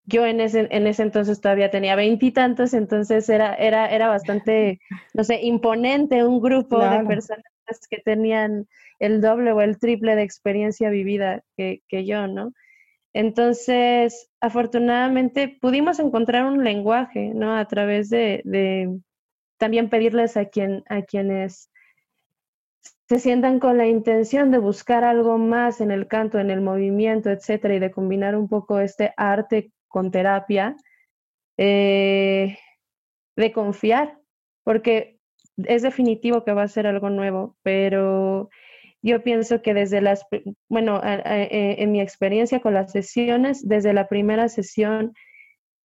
yo 0.04 0.26
en 0.26 0.40
ese, 0.40 0.68
en 0.70 0.86
ese 0.86 1.02
entonces 1.02 1.40
todavía 1.40 1.70
tenía 1.70 1.96
veintitantos, 1.96 2.74
entonces 2.74 3.28
era, 3.28 3.54
era, 3.54 3.88
era 3.88 4.08
bastante, 4.08 4.80
no 5.14 5.24
sé, 5.24 5.40
imponente 5.42 6.24
un 6.24 6.40
grupo 6.40 6.78
de 6.78 7.04
personas 7.04 7.44
que 7.88 7.98
tenían 7.98 8.66
el 8.98 9.20
doble 9.20 9.52
o 9.52 9.60
el 9.60 9.78
triple 9.78 10.16
de 10.16 10.22
experiencia 10.22 10.90
vivida 10.90 11.42
que, 11.56 11.82
que 11.88 12.04
yo, 12.04 12.26
¿no? 12.26 12.52
Entonces, 13.14 14.30
afortunadamente 14.40 15.58
pudimos 15.60 15.98
encontrar 15.98 16.46
un 16.46 16.64
lenguaje, 16.64 17.32
¿no? 17.34 17.56
A 17.56 17.66
través 17.66 18.08
de, 18.08 18.42
de 18.44 18.98
también 19.58 19.90
pedirles 19.90 20.36
a, 20.36 20.46
quien, 20.46 20.82
a 20.88 21.02
quienes 21.02 21.70
se 23.12 23.18
sientan 23.18 23.60
con 23.60 23.76
la 23.76 23.86
intención 23.86 24.50
de 24.50 24.56
buscar 24.56 25.04
algo 25.04 25.36
más 25.36 25.82
en 25.82 25.90
el 25.90 26.08
canto, 26.08 26.38
en 26.38 26.50
el 26.50 26.62
movimiento, 26.62 27.28
etcétera, 27.28 27.74
y 27.74 27.78
de 27.78 27.90
combinar 27.90 28.34
un 28.34 28.48
poco 28.48 28.80
este 28.80 29.12
arte 29.18 29.70
con 29.86 30.10
terapia, 30.10 30.76
eh, 31.58 32.56
de 33.36 33.52
confiar, 33.52 34.18
porque 34.64 35.18
es 35.58 35.82
definitivo 35.82 36.42
que 36.42 36.54
va 36.54 36.62
a 36.62 36.68
ser 36.68 36.86
algo 36.86 37.10
nuevo, 37.10 37.54
pero 37.62 38.48
yo 39.02 39.22
pienso 39.22 39.60
que 39.60 39.74
desde 39.74 40.00
las, 40.00 40.24
bueno, 40.70 40.98
en 41.04 41.92
mi 41.92 42.00
experiencia 42.00 42.60
con 42.60 42.72
las 42.72 42.92
sesiones, 42.92 43.68
desde 43.68 43.92
la 43.92 44.08
primera 44.08 44.48
sesión, 44.48 45.12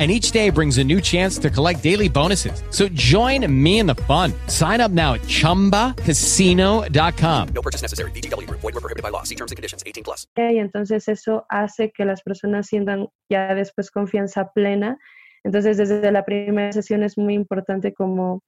and 0.00 0.10
each 0.10 0.32
day 0.32 0.50
brings 0.50 0.78
a 0.78 0.84
new 0.84 1.00
chance 1.00 1.38
to 1.38 1.50
collect 1.50 1.84
daily 1.84 2.08
bonuses. 2.08 2.64
So 2.70 2.88
join 2.88 3.46
me 3.62 3.78
in 3.78 3.86
the 3.86 3.94
fun. 3.94 4.32
Sign 4.48 4.80
up 4.80 4.90
now 4.90 5.14
at 5.14 5.20
ChumbaCasino.com. 5.22 7.48
No 7.54 7.62
purchase 7.62 7.80
necessary. 7.80 8.10
BGW. 8.10 8.50
Void 8.50 8.64
were 8.64 8.72
prohibited 8.72 9.04
by 9.04 9.10
law. 9.10 9.22
See 9.22 9.36
terms 9.36 9.52
and 9.52 9.56
conditions. 9.56 9.84
18 9.86 10.02
plus. 10.02 10.26
Y 10.36 10.58
entonces 10.58 11.08
eso 11.08 11.46
hace 11.48 11.92
que 11.92 12.04
las 12.04 12.22
personas 12.22 12.66
sientan 12.66 13.06
ya 13.30 13.54
después 13.54 13.92
confianza 13.92 14.50
plena. 14.52 14.98
Entonces 15.44 15.76
desde 15.76 16.10
la 16.10 16.24
primera 16.24 16.72
sesión 16.72 17.04
es 17.04 17.16
muy 17.16 17.34
importante 17.34 17.92
como 17.92 18.42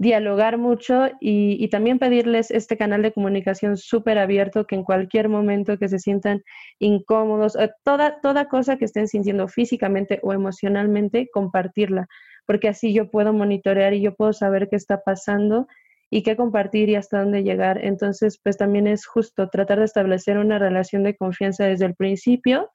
dialogar 0.00 0.56
mucho 0.56 1.10
y, 1.20 1.68
también 1.68 1.98
pedirles 1.98 2.50
este 2.50 2.78
canal 2.78 3.02
de 3.02 3.12
comunicación 3.12 3.76
súper 3.76 4.16
abierto 4.18 4.66
que 4.66 4.74
en 4.74 4.82
cualquier 4.82 5.28
momento 5.28 5.76
que 5.76 5.90
se 5.90 5.98
sientan 5.98 6.42
incómodos, 6.78 7.54
eh, 7.56 7.70
toda, 7.84 8.18
toda 8.22 8.48
cosa 8.48 8.78
que 8.78 8.86
estén 8.86 9.08
sintiendo 9.08 9.46
físicamente 9.46 10.18
o 10.22 10.32
emocionalmente, 10.32 11.28
compartirla, 11.30 12.08
porque 12.46 12.68
así 12.68 12.94
yo 12.94 13.10
puedo 13.10 13.34
monitorear 13.34 13.92
y 13.92 14.00
yo 14.00 14.14
puedo 14.14 14.32
saber 14.32 14.70
qué 14.70 14.76
está 14.76 15.02
pasando 15.02 15.66
y 16.08 16.22
qué 16.22 16.34
compartir 16.34 16.88
y 16.88 16.94
hasta 16.94 17.20
dónde 17.20 17.42
llegar. 17.42 17.84
Entonces, 17.84 18.40
pues 18.42 18.56
también 18.56 18.86
es 18.86 19.04
justo 19.04 19.50
tratar 19.50 19.80
de 19.80 19.84
establecer 19.84 20.38
una 20.38 20.58
relación 20.58 21.02
de 21.02 21.14
confianza 21.14 21.66
desde 21.66 21.84
el 21.84 21.94
principio 21.94 22.70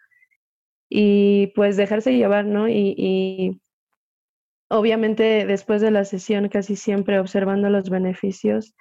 y 0.89 1.47
pues 1.55 1.75
dejarse 1.75 2.13
llevar, 2.15 2.45
¿no? 2.45 2.69
y 2.69 3.59
obviamente 4.69 5.45
después 5.45 5.81
de 5.81 5.91
la 5.91 6.05
sesión 6.05 6.49
casi 6.49 6.75
siempre 6.75 7.19
observando 7.19 7.69
los 7.69 7.89
beneficios, 7.89 8.75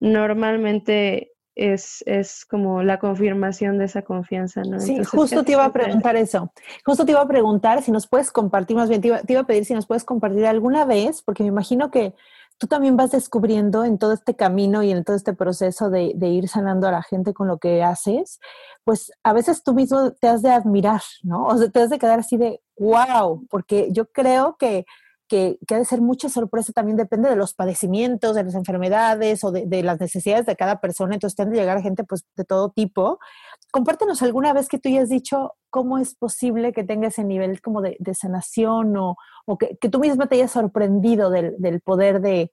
normalmente 0.00 1.32
es, 1.58 2.04
es 2.06 2.46
como 2.46 2.84
la 2.84 3.00
confirmación 3.00 3.78
de 3.78 3.86
esa 3.86 4.02
confianza, 4.02 4.62
¿no? 4.62 4.78
Sí, 4.78 5.02
justo 5.02 5.44
te 5.44 5.52
iba 5.52 5.64
a 5.64 5.72
preguntar 5.72 6.14
eso. 6.16 6.52
Justo 6.84 7.04
te 7.04 7.10
iba 7.10 7.20
a 7.20 7.26
preguntar 7.26 7.82
si 7.82 7.90
nos 7.90 8.06
puedes 8.06 8.30
compartir, 8.30 8.76
más 8.76 8.88
bien 8.88 9.00
te 9.00 9.08
iba, 9.08 9.20
te 9.22 9.32
iba 9.32 9.42
a 9.42 9.46
pedir 9.46 9.64
si 9.64 9.74
nos 9.74 9.86
puedes 9.86 10.04
compartir 10.04 10.46
alguna 10.46 10.84
vez, 10.84 11.20
porque 11.22 11.42
me 11.42 11.48
imagino 11.48 11.90
que 11.90 12.14
tú 12.58 12.68
también 12.68 12.96
vas 12.96 13.10
descubriendo 13.10 13.84
en 13.84 13.98
todo 13.98 14.12
este 14.12 14.36
camino 14.36 14.84
y 14.84 14.92
en 14.92 15.02
todo 15.02 15.16
este 15.16 15.32
proceso 15.32 15.90
de, 15.90 16.12
de, 16.14 16.28
ir 16.28 16.48
sanando 16.48 16.86
a 16.86 16.92
la 16.92 17.02
gente 17.02 17.34
con 17.34 17.48
lo 17.48 17.58
que 17.58 17.82
haces, 17.82 18.40
pues 18.84 19.12
a 19.24 19.32
veces 19.32 19.62
tú 19.64 19.74
mismo 19.74 20.12
te 20.12 20.28
has 20.28 20.42
de 20.42 20.50
admirar, 20.50 21.02
¿no? 21.22 21.46
O 21.46 21.56
sea, 21.56 21.70
te 21.70 21.80
has 21.80 21.90
de 21.90 21.98
quedar 21.98 22.20
así 22.20 22.36
de, 22.36 22.60
wow, 22.78 23.46
porque 23.48 23.88
yo 23.92 24.06
creo 24.06 24.56
que 24.58 24.86
que, 25.28 25.58
ha 25.70 25.76
de 25.76 25.84
ser 25.84 26.00
mucha 26.00 26.28
sorpresa, 26.28 26.72
también 26.72 26.96
depende 26.96 27.28
de 27.28 27.36
los 27.36 27.54
padecimientos, 27.54 28.34
de 28.34 28.44
las 28.44 28.54
enfermedades 28.54 29.44
o 29.44 29.52
de, 29.52 29.82
las 29.82 30.00
necesidades 30.00 30.46
de 30.46 30.56
cada 30.56 30.80
persona, 30.80 31.14
entonces 31.14 31.36
tiende 31.36 31.58
a 31.58 31.62
llegar 31.62 31.82
gente 31.82 32.04
pues 32.04 32.26
de 32.36 32.44
todo 32.44 32.70
tipo. 32.70 33.18
Compártenos 33.70 34.22
alguna 34.22 34.52
vez 34.52 34.68
que 34.68 34.78
tú 34.78 34.88
hayas 34.88 35.08
dicho 35.08 35.54
cómo 35.70 35.98
es 35.98 36.14
posible 36.14 36.72
que 36.72 36.84
tenga 36.84 37.08
ese 37.08 37.24
nivel 37.24 37.60
como 37.60 37.82
de, 37.82 37.96
sanación 38.14 38.96
o, 38.96 39.16
que, 39.58 39.76
tú 39.88 40.00
misma 40.00 40.26
te 40.26 40.36
hayas 40.36 40.52
sorprendido 40.52 41.30
del, 41.30 41.80
poder 41.82 42.20
de, 42.20 42.50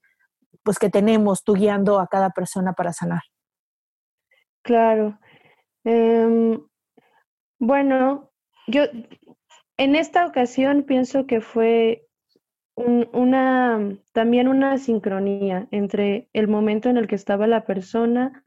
pues 0.64 0.78
que 0.78 0.90
tenemos 0.90 1.44
tú 1.44 1.54
guiando 1.54 2.00
a 2.00 2.08
cada 2.08 2.32
persona 2.32 2.74
para 2.74 2.94
sanar. 2.94 3.22
Claro. 4.64 5.18
Em, 5.84 6.60
bueno, 7.60 8.32
yo 8.68 8.84
en 9.78 9.96
esta 9.96 10.26
ocasión 10.26 10.84
pienso 10.84 11.28
que 11.28 11.42
fue 11.42 12.05
una, 12.76 13.98
también 14.12 14.48
una 14.48 14.78
sincronía 14.78 15.68
entre 15.72 16.28
el 16.34 16.48
momento 16.48 16.90
en 16.90 16.98
el 16.98 17.08
que 17.08 17.16
estaba 17.16 17.48
la 17.48 17.66
persona 17.66 18.44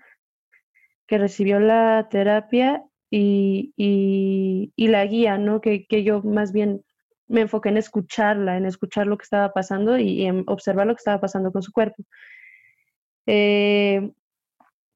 que 1.06 1.18
recibió 1.18 1.58
la 1.58 2.08
terapia 2.10 2.84
y, 3.10 3.72
y, 3.76 4.88
la 4.88 5.06
guía, 5.06 5.38
¿no? 5.38 5.60
Que, 5.62 5.86
que, 5.86 6.04
yo 6.04 6.22
más 6.22 6.52
bien 6.52 6.84
me 7.26 7.40
enfoqué 7.42 7.70
en 7.70 7.78
escucharla, 7.78 8.58
en 8.58 8.66
escuchar 8.66 9.06
lo 9.06 9.16
que 9.16 9.24
estaba 9.24 9.52
pasando 9.52 9.98
y, 9.98 10.24
en 10.26 10.44
observar 10.46 10.86
lo 10.86 10.94
que 10.94 11.00
estaba 11.00 11.20
pasando 11.20 11.50
con 11.50 11.62
su 11.62 11.72
cuerpo. 11.72 12.04
Eh, 13.26 14.12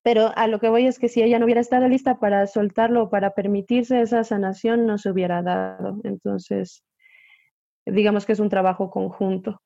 pero 0.02 0.32
a 0.36 0.48
lo 0.48 0.58
que 0.58 0.68
voy 0.68 0.86
es 0.86 0.98
que 0.98 1.08
si 1.08 1.22
ella 1.22 1.38
no 1.38 1.44
hubiera 1.44 1.60
estado 1.60 1.88
lista 1.88 2.18
para 2.18 2.46
soltarlo, 2.46 3.08
para 3.08 3.34
permitirse 3.34 4.00
esa 4.02 4.24
sanación, 4.24 4.84
no 4.86 4.98
se 4.98 5.10
hubiera 5.10 5.42
dado. 5.42 6.00
Entonces, 6.04 6.84
digamos 7.86 8.26
que 8.26 8.32
es 8.32 8.40
un 8.40 8.48
trabajo 8.48 8.90
conjunto. 8.90 9.62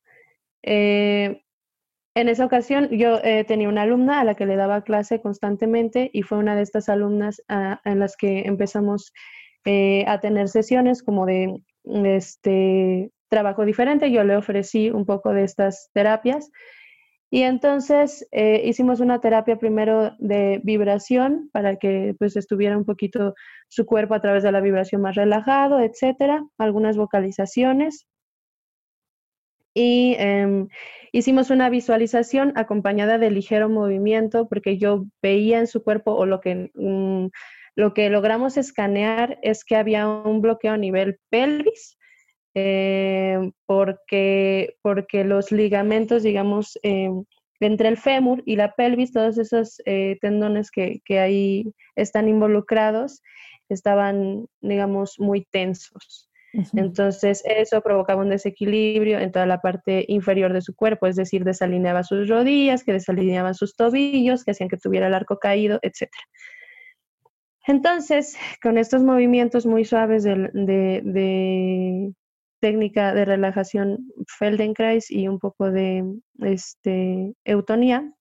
Eh, 0.63 1.43
en 2.15 2.29
esa 2.29 2.47
ocasión 2.47 2.89
yo 2.91 3.19
eh, 3.23 3.45
tenía 3.45 3.69
una 3.69 3.83
alumna 3.83 4.21
a 4.21 4.25
la 4.25 4.35
que 4.35 4.47
le 4.47 4.57
daba 4.57 4.83
clase 4.83 5.21
constantemente 5.21 6.11
y 6.13 6.23
fue 6.23 6.39
una 6.39 6.57
de 6.57 6.63
estas 6.63 6.89
alumnas 6.89 7.43
ah, 7.49 7.81
en 7.85 7.99
las 7.99 8.17
que 8.17 8.41
empezamos 8.47 9.13
eh, 9.67 10.05
a 10.07 10.21
tener 10.21 10.49
sesiones 10.49 11.03
como 11.03 11.27
de 11.27 11.61
este 11.85 13.11
trabajo 13.29 13.65
diferente. 13.65 14.11
Yo 14.11 14.25
le 14.25 14.37
ofrecí 14.37 14.91
un 14.91 15.05
poco 15.05 15.35
de 15.35 15.45
estas 15.45 15.91
terapias 15.93 16.51
y 17.31 17.43
entonces 17.43 18.27
hicimos 18.33 19.01
una 19.01 19.21
terapia 19.21 19.57
primero 19.57 20.13
de 20.19 20.61
vibración 20.63 21.51
para 21.53 21.77
que 21.77 22.15
pues 22.19 22.37
estuviera 22.37 22.79
un 22.79 22.85
poquito 22.85 23.35
su 23.69 23.85
cuerpo 23.85 24.15
a 24.15 24.21
través 24.21 24.43
de 24.45 24.53
la 24.53 24.61
vibración 24.61 25.03
más 25.03 25.17
relajado, 25.17 25.81
etcétera, 25.81 26.45
algunas 26.57 26.97
vocalizaciones. 26.97 28.07
Y 29.75 30.17
em, 30.19 30.69
hicimos 31.13 31.51
una 31.51 31.69
visualización 31.69 32.55
acompañada 32.57 33.19
de 33.19 33.31
ligero 33.31 33.69
movimiento 33.69 34.49
porque 34.49 34.79
yo 34.79 35.05
veía 35.21 35.59
en 35.59 35.67
su 35.67 35.83
cuerpo 35.83 36.13
o 36.13 36.25
lo 36.25 36.41
que, 36.41 36.71
mm, 36.75 37.27
lo 37.75 37.93
que 37.93 38.09
logramos 38.09 38.57
escanear 38.57 39.39
es 39.43 39.65
que 39.67 39.77
había 39.77 40.09
un 40.09 40.41
bloqueo 40.41 40.73
a 40.73 40.79
nivel 40.79 41.19
pelvis 41.29 41.96
em, 42.59 43.53
porque, 43.67 44.77
porque 44.81 45.25
los 45.25 45.53
ligamentos, 45.53 46.23
digamos, 46.23 46.79
em, 46.83 47.25
entre 47.61 47.89
el 47.89 47.99
fémur 47.99 48.43
y 48.47 48.57
la 48.57 48.73
pelvis, 48.73 49.13
todos 49.13 49.37
esos 49.37 49.83
eh, 49.85 50.17
tendones 50.23 50.71
que, 50.71 51.01
que 51.05 51.19
ahí 51.21 51.65
están 51.97 52.29
involucrados, 52.29 53.23
estaban, 53.69 54.47
digamos, 54.63 55.17
muy 55.19 55.45
tensos. 55.51 56.31
Entonces, 56.73 57.43
eso 57.45 57.83
provocaba 57.83 58.23
un 58.23 58.31
desequilibrio 58.31 59.19
en 59.19 59.31
toda 59.31 59.45
la 59.45 59.61
parte 59.61 60.07
inferior 60.09 60.55
de 60.55 60.63
su 60.63 60.75
cuerpo, 60.75 61.07
es 61.07 61.17
decir, 61.17 61.45
desalineaba 61.45 62.03
sus 62.03 62.27
rodillas, 62.27 62.83
que 62.83 62.95
desalineaban 62.95 63.55
sus 63.55 63.77
tobillos, 63.77 64.43
que 64.45 64.53
hacían 64.53 64.71
que 64.71 64.79
tuviera 64.79 65.09
el 65.09 65.15
arco 65.15 65.39
caído, 65.39 65.79
etc. 65.83 66.09
Entonces, 67.67 68.39
con 68.63 68.79
estos 68.79 69.03
movimientos 69.03 69.67
muy 69.67 69.85
suaves 69.85 70.23
de, 70.25 70.41
técnica 72.67 73.15
de 73.15 73.25
relajación 73.25 74.13
Feldenkrais 74.27 75.09
y 75.09 75.29
un 75.29 75.39
poco 75.39 75.71
de 75.71 76.05
este, 76.41 77.33
eutonía. 77.45 78.13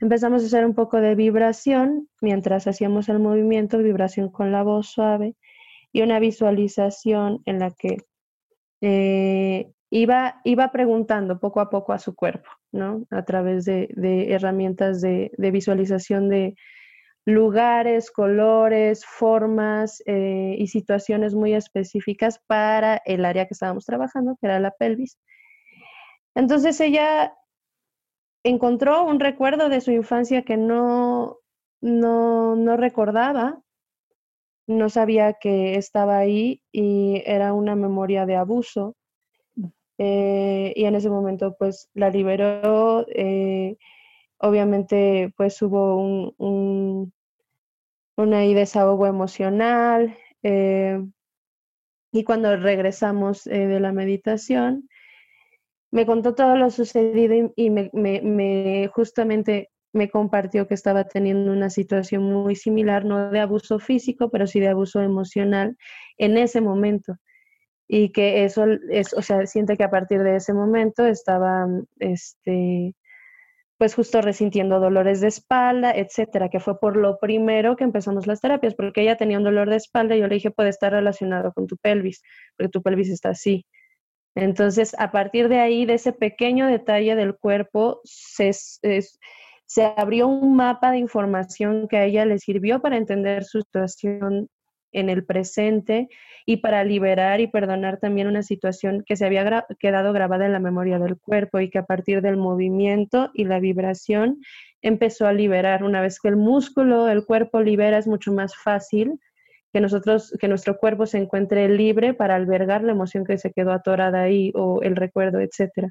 Empezamos 0.00 0.42
a 0.42 0.46
hacer 0.46 0.64
un 0.64 0.74
poco 0.74 0.98
de 1.02 1.14
vibración 1.14 2.08
mientras 2.22 2.66
hacíamos 2.66 3.10
el 3.10 3.18
movimiento, 3.18 3.76
vibración 3.76 4.30
con 4.30 4.50
la 4.50 4.62
voz 4.62 4.86
suave 4.86 5.34
y 5.92 6.00
una 6.00 6.18
visualización 6.20 7.42
en 7.44 7.58
la 7.58 7.70
que 7.72 7.98
eh, 8.80 9.70
iba, 9.90 10.40
iba 10.44 10.72
preguntando 10.72 11.38
poco 11.38 11.60
a 11.60 11.68
poco 11.68 11.92
a 11.92 11.98
su 11.98 12.14
cuerpo, 12.14 12.48
¿no? 12.72 13.04
A 13.10 13.26
través 13.26 13.66
de, 13.66 13.90
herramientas 14.30 15.02
de, 15.02 15.30
visualización 15.36 16.30
de 16.30 16.54
lugares, 17.26 18.10
colores, 18.12 19.04
formas 19.04 20.00
eh, 20.06 20.54
y 20.58 20.68
situaciones 20.68 21.34
muy 21.34 21.54
específicas 21.54 22.40
para 22.46 23.02
el 23.04 23.24
área 23.24 23.46
que 23.46 23.54
estábamos 23.54 23.84
trabajando, 23.84 24.38
que 24.40 24.46
era 24.46 24.60
la 24.60 24.70
pelvis. 24.70 25.18
Entonces 26.36 26.80
ella 26.80 27.36
encontró 28.44 29.04
un 29.04 29.18
recuerdo 29.18 29.68
de 29.68 29.80
su 29.80 29.90
infancia 29.90 30.42
que 30.42 30.56
no, 30.56 31.38
no, 31.80 32.54
no 32.54 32.76
recordaba, 32.76 33.60
no 34.68 34.88
sabía 34.88 35.32
que 35.34 35.74
estaba 35.74 36.18
ahí 36.18 36.62
y 36.70 37.22
era 37.26 37.52
una 37.54 37.74
memoria 37.74 38.24
de 38.24 38.36
abuso. 38.36 38.94
Eh, 39.98 40.74
y 40.76 40.84
en 40.84 40.94
ese 40.94 41.10
momento 41.10 41.56
pues 41.58 41.88
la 41.94 42.10
liberó. 42.10 43.04
Eh, 43.08 43.76
obviamente 44.38 45.32
pues 45.36 45.60
hubo 45.62 45.96
un, 45.96 46.34
un, 46.38 47.12
un 48.16 48.30
desahogo 48.30 49.06
emocional. 49.06 50.16
Eh, 50.42 51.00
y 52.12 52.24
cuando 52.24 52.56
regresamos 52.56 53.44
de 53.44 53.80
la 53.80 53.92
meditación, 53.92 54.88
me 55.90 56.06
contó 56.06 56.34
todo 56.34 56.56
lo 56.56 56.70
sucedido 56.70 57.52
y, 57.56 57.70
me, 57.70 58.90
justamente 58.92 59.70
me 59.92 60.10
compartió 60.10 60.66
que 60.68 60.74
estaba 60.74 61.04
teniendo 61.04 61.52
una 61.52 61.70
situación 61.70 62.24
muy 62.24 62.54
similar, 62.54 63.04
no 63.04 63.30
de 63.30 63.40
abuso 63.40 63.78
físico, 63.78 64.30
pero 64.30 64.46
sí 64.46 64.60
de 64.60 64.68
abuso 64.68 65.00
emocional 65.00 65.76
en 66.18 66.36
ese 66.36 66.60
momento. 66.60 67.16
Y 67.88 68.10
que 68.12 68.44
eso 68.44 68.66
es, 68.90 69.14
o 69.14 69.22
sea, 69.22 69.46
siente 69.46 69.76
que 69.76 69.84
a 69.84 69.90
partir 69.90 70.22
de 70.22 70.36
ese 70.36 70.52
momento 70.52 71.06
estaba, 71.06 71.66
este, 71.98 72.94
pues 73.78 73.94
justo 73.94 74.22
resintiendo 74.22 74.80
dolores 74.80 75.20
de 75.20 75.28
espalda, 75.28 75.92
etcétera, 75.94 76.48
que 76.48 76.60
fue 76.60 76.78
por 76.80 76.96
lo 76.96 77.18
primero 77.18 77.76
que 77.76 77.84
empezamos 77.84 78.26
las 78.26 78.40
terapias, 78.40 78.74
porque 78.74 79.02
ella 79.02 79.16
tenía 79.16 79.38
un 79.38 79.44
dolor 79.44 79.68
de 79.68 79.76
espalda 79.76 80.16
y 80.16 80.20
yo 80.20 80.28
le 80.28 80.36
dije, 80.36 80.50
puede 80.50 80.70
estar 80.70 80.92
relacionado 80.92 81.52
con 81.52 81.66
tu 81.66 81.76
pelvis, 81.76 82.22
porque 82.56 82.70
tu 82.70 82.82
pelvis 82.82 83.10
está 83.10 83.30
así. 83.30 83.66
Entonces, 84.34 84.94
a 84.98 85.12
partir 85.12 85.48
de 85.48 85.60
ahí, 85.60 85.86
de 85.86 85.94
ese 85.94 86.12
pequeño 86.12 86.66
detalle 86.66 87.16
del 87.16 87.36
cuerpo, 87.36 88.00
se, 88.04 88.52
se 88.52 89.84
abrió 89.96 90.28
un 90.28 90.56
mapa 90.56 90.90
de 90.90 90.98
información 90.98 91.88
que 91.88 91.96
a 91.96 92.04
ella 92.04 92.24
le 92.24 92.38
sirvió 92.38 92.80
para 92.80 92.96
entender 92.96 93.44
su 93.44 93.60
situación 93.60 94.48
en 94.92 95.08
el 95.10 95.24
presente 95.24 96.08
y 96.46 96.58
para 96.58 96.84
liberar 96.84 97.40
y 97.40 97.48
perdonar 97.48 97.98
también 97.98 98.28
una 98.28 98.42
situación 98.42 99.02
que 99.04 99.16
se 99.16 99.26
había 99.26 99.66
quedado 99.78 100.12
grabada 100.12 100.46
en 100.46 100.52
la 100.52 100.60
memoria 100.60 100.98
del 100.98 101.18
cuerpo 101.18 101.58
y 101.60 101.70
que 101.70 101.78
a 101.78 101.86
partir 101.86 102.22
del 102.22 102.36
movimiento 102.36 103.30
y 103.34 103.44
la 103.44 103.58
vibración 103.58 104.40
empezó 104.80 105.26
a 105.26 105.32
liberar. 105.32 105.82
Una 105.82 106.00
vez 106.00 106.20
que 106.20 106.28
el 106.28 106.36
músculo, 106.36 107.08
el 107.08 107.26
cuerpo 107.26 107.60
libera, 107.60 107.98
es 107.98 108.06
mucho 108.06 108.32
más 108.32 108.56
fácil 108.56 109.20
que 109.72 109.80
nosotros, 109.80 110.34
que 110.40 110.48
nuestro 110.48 110.78
cuerpo 110.78 111.04
se 111.06 111.18
encuentre 111.18 111.68
libre 111.68 112.14
para 112.14 112.36
albergar 112.36 112.82
la 112.82 112.92
emoción 112.92 113.24
que 113.24 113.38
se 113.38 113.52
quedó 113.52 113.72
atorada 113.72 114.22
ahí 114.22 114.52
o 114.54 114.80
el 114.82 114.96
recuerdo, 114.96 115.40
etcétera. 115.40 115.90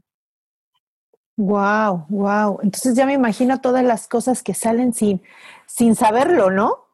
Wow, 1.37 2.05
wow. 2.07 2.59
Entonces 2.63 2.95
ya 2.95 3.05
me 3.05 3.13
imagino 3.13 3.59
todas 3.59 3.83
las 3.83 4.07
cosas 4.07 4.41
que 4.41 4.53
salen 4.53 4.93
sin, 4.93 5.21
sin 5.65 5.95
saberlo, 5.95 6.49
¿no? 6.49 6.84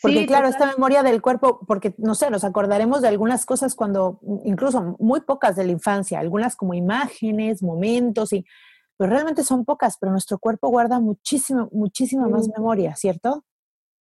Porque 0.00 0.26
claro, 0.26 0.48
esta 0.48 0.66
memoria 0.66 1.02
del 1.02 1.20
cuerpo, 1.20 1.60
porque 1.66 1.94
no 1.98 2.14
sé, 2.14 2.30
nos 2.30 2.44
acordaremos 2.44 3.02
de 3.02 3.08
algunas 3.08 3.44
cosas 3.44 3.74
cuando, 3.74 4.20
incluso 4.44 4.96
muy 4.98 5.20
pocas 5.22 5.56
de 5.56 5.64
la 5.64 5.72
infancia, 5.72 6.20
algunas 6.20 6.54
como 6.54 6.74
imágenes, 6.74 7.62
momentos, 7.62 8.32
y, 8.32 8.44
pero 8.96 9.10
realmente 9.10 9.42
son 9.42 9.64
pocas, 9.64 9.96
pero 10.00 10.12
nuestro 10.12 10.38
cuerpo 10.38 10.68
guarda 10.68 11.00
muchísimo, 11.00 11.68
muchísima 11.72 12.28
más 12.28 12.48
memoria, 12.48 12.94
¿cierto? 12.94 13.44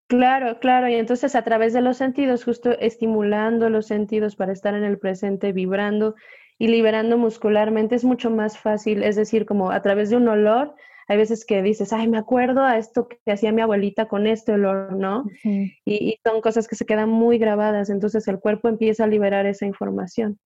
Claro, 0.08 0.60
claro, 0.60 0.88
y 0.88 0.94
entonces 0.94 1.34
a 1.34 1.42
través 1.42 1.72
de 1.72 1.80
los 1.80 1.96
sentidos, 1.96 2.44
justo 2.44 2.70
estimulando 2.78 3.70
los 3.70 3.86
sentidos 3.86 4.36
para 4.36 4.52
estar 4.52 4.74
en 4.74 4.84
el 4.84 4.98
presente, 4.98 5.52
vibrando 5.52 6.14
y 6.58 6.68
liberando 6.68 7.18
muscularmente 7.18 7.96
es 7.96 8.04
mucho 8.04 8.30
más 8.30 8.56
fácil, 8.58 9.02
es 9.02 9.16
decir, 9.16 9.46
como 9.46 9.70
a 9.72 9.82
través 9.82 10.10
de 10.10 10.16
un 10.16 10.28
olor, 10.28 10.74
hay 11.08 11.16
veces 11.16 11.44
que 11.44 11.62
dices, 11.62 11.92
ay, 11.92 12.08
me 12.08 12.18
acuerdo 12.18 12.62
a 12.62 12.78
esto 12.78 13.08
que 13.08 13.32
hacía 13.32 13.52
mi 13.52 13.62
abuelita 13.62 14.08
con 14.08 14.26
este 14.26 14.52
olor, 14.52 14.94
¿no? 14.94 15.24
y, 15.44 15.72
y, 15.84 16.18
son 16.24 16.40
cosas 16.40 16.66
que 16.68 16.76
se 16.76 16.86
quedan 16.86 17.08
muy 17.08 17.38
grabadas, 17.38 17.90
entonces 17.90 18.26
el 18.28 18.40
cuerpo 18.40 18.68
empieza 18.68 19.04
a 19.04 19.08
liberar 19.08 19.46
esa 19.46 19.66
información. 19.66 20.38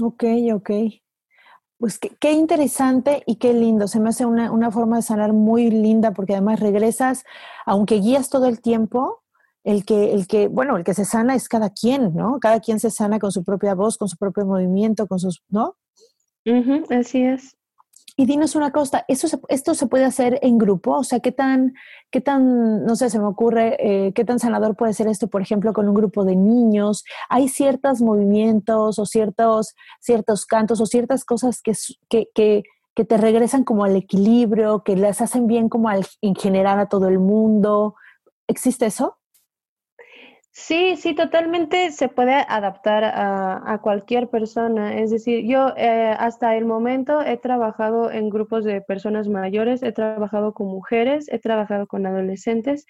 Ok, 0.00 0.24
ok. 0.54 0.70
Pues 1.82 1.98
qué, 1.98 2.30
interesante 2.30 3.24
y 3.26 3.36
qué 3.36 3.52
lindo. 3.52 3.88
Se 3.88 3.98
me 3.98 4.10
hace 4.10 4.24
una, 4.24 4.70
forma 4.70 4.96
de 4.96 5.02
sanar 5.02 5.32
muy 5.32 5.68
linda 5.68 6.12
porque 6.12 6.34
además 6.34 6.60
regresas, 6.60 7.24
aunque 7.66 7.96
guías 7.96 8.30
todo 8.30 8.46
el 8.46 8.60
tiempo, 8.60 9.24
el 9.64 9.84
que, 9.84 10.14
el 10.14 10.28
que, 10.28 10.46
bueno, 10.46 10.76
el 10.76 10.84
que 10.84 10.94
se 10.94 11.04
sana 11.04 11.34
es 11.34 11.48
cada 11.48 11.70
quien, 11.70 12.14
¿no? 12.14 12.38
Cada 12.38 12.60
quien 12.60 12.78
se 12.78 12.90
sana 12.90 13.18
con 13.18 13.32
su 13.32 13.42
propia 13.42 13.74
voz, 13.74 13.98
con 13.98 14.08
su 14.08 14.16
propio 14.16 14.46
movimiento, 14.46 15.08
con 15.08 15.18
sus, 15.18 15.42
¿no? 15.48 15.76
así 16.90 17.24
es. 17.24 17.56
Y 18.16 18.26
dinos 18.26 18.54
una 18.56 18.72
cosa, 18.72 19.04
¿eso 19.08 19.40
¿esto 19.48 19.74
se 19.74 19.86
puede 19.86 20.04
hacer 20.04 20.38
en 20.42 20.58
grupo? 20.58 20.98
O 20.98 21.04
sea, 21.04 21.20
¿qué 21.20 21.32
tan, 21.32 21.72
qué 22.10 22.20
tan, 22.20 22.84
no 22.84 22.94
sé, 22.94 23.08
se 23.08 23.18
me 23.18 23.24
ocurre, 23.24 23.76
eh, 23.78 24.12
qué 24.12 24.24
tan 24.24 24.38
sanador 24.38 24.76
puede 24.76 24.92
ser 24.92 25.08
esto, 25.08 25.28
por 25.28 25.40
ejemplo, 25.40 25.72
con 25.72 25.88
un 25.88 25.94
grupo 25.94 26.24
de 26.24 26.36
niños? 26.36 27.04
¿Hay 27.30 27.48
ciertos 27.48 28.02
movimientos 28.02 28.98
o 28.98 29.06
ciertos, 29.06 29.74
ciertos 30.00 30.44
cantos 30.44 30.80
o 30.80 30.86
ciertas 30.86 31.24
cosas 31.24 31.62
que, 31.62 31.72
que, 32.10 32.28
que, 32.34 33.04
te 33.04 33.16
regresan 33.16 33.64
como 33.64 33.84
al 33.84 33.96
equilibrio, 33.96 34.82
que 34.84 34.94
les 34.94 35.20
hacen 35.22 35.46
bien 35.46 35.70
como 35.70 35.88
al, 35.88 36.06
en 36.20 36.34
general 36.34 36.80
a 36.80 36.88
todo 36.90 37.08
el 37.08 37.18
mundo? 37.18 37.94
¿Existe 38.46 38.86
eso? 38.86 39.16
Sí, 40.54 40.96
sí, 40.96 41.14
totalmente 41.14 41.90
se 41.92 42.08
puede 42.08 42.34
adaptar 42.46 43.04
a, 43.04 43.80
cualquier 43.82 44.28
persona. 44.28 44.98
Es 45.00 45.10
decir, 45.10 45.46
yo 45.46 45.72
eh, 45.78 46.14
hasta 46.18 46.56
el 46.56 46.66
momento 46.66 47.22
he 47.22 47.38
trabajado 47.38 48.10
en 48.10 48.28
grupos 48.28 48.62
de 48.64 48.82
personas 48.82 49.28
mayores, 49.28 49.82
he 49.82 49.92
trabajado 49.92 50.52
con 50.52 50.66
mujeres, 50.66 51.26
he 51.30 51.38
trabajado 51.38 51.86
con 51.86 52.04
adolescentes. 52.04 52.84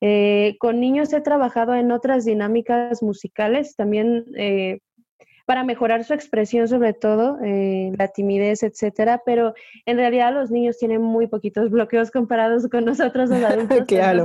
Eh, 0.00 0.56
con 0.58 0.80
niños 0.80 1.12
he 1.12 1.20
trabajado 1.20 1.74
en 1.74 1.92
otras 1.92 2.24
dinámicas 2.24 3.02
musicales, 3.02 3.76
también 3.76 4.24
eh, 4.38 4.80
para 5.44 5.62
mejorar 5.62 6.04
su 6.04 6.14
expresión, 6.14 6.68
sobre 6.68 6.94
todo 6.94 7.36
la 7.38 8.08
timidez, 8.08 8.62
etcétera. 8.62 9.20
Pero 9.26 9.52
en 9.84 9.98
realidad 9.98 10.32
los 10.32 10.50
niños 10.50 10.78
tienen 10.78 11.02
muy 11.02 11.26
poquitos 11.26 11.68
bloqueos 11.68 12.10
comparados 12.10 12.66
con 12.68 12.86
nosotros 12.86 13.28
los 13.28 13.42
adultos. 13.44 13.84
claro 13.86 14.24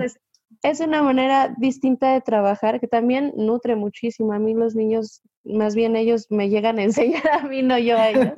es 0.64 0.80
una 0.80 1.02
manera 1.04 1.54
distinta 1.58 2.14
de 2.14 2.22
trabajar 2.22 2.80
que 2.80 2.88
también 2.88 3.34
nutre 3.36 3.76
muchísimo. 3.76 4.34
A 4.34 4.40
mí 4.40 4.54
los 4.54 4.76
niños, 4.76 5.22
más 5.44 5.76
bien 5.76 5.96
ellos 5.96 6.28
me 6.30 6.50
llegan 6.50 6.80
a 6.80 6.84
enseñar 6.84 7.28
a 7.30 7.48
mí, 7.48 7.62
no 7.62 7.78
yo 7.78 7.98
a 7.98 8.10
ellos. 8.10 8.34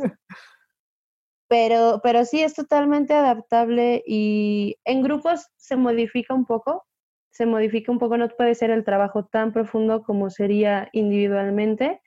Pero, 1.48 2.00
pero 2.02 2.24
sí 2.24 2.42
es 2.42 2.54
totalmente 2.54 3.14
adaptable 3.14 4.04
y 4.06 4.78
en 4.86 5.02
grupos 5.02 5.48
se 5.58 5.76
modifica 5.76 6.34
un 6.34 6.46
poco, 6.46 6.86
se 7.30 7.46
modifica 7.46 7.92
un 7.92 8.00
poco, 8.00 8.18
no 8.18 8.30
puede 8.30 8.56
ser 8.56 8.70
el 8.70 8.86
trabajo 8.86 9.26
tan 9.26 9.52
profundo 9.52 10.04
como 10.04 10.30
sería 10.30 10.88
individualmente, 10.94 12.02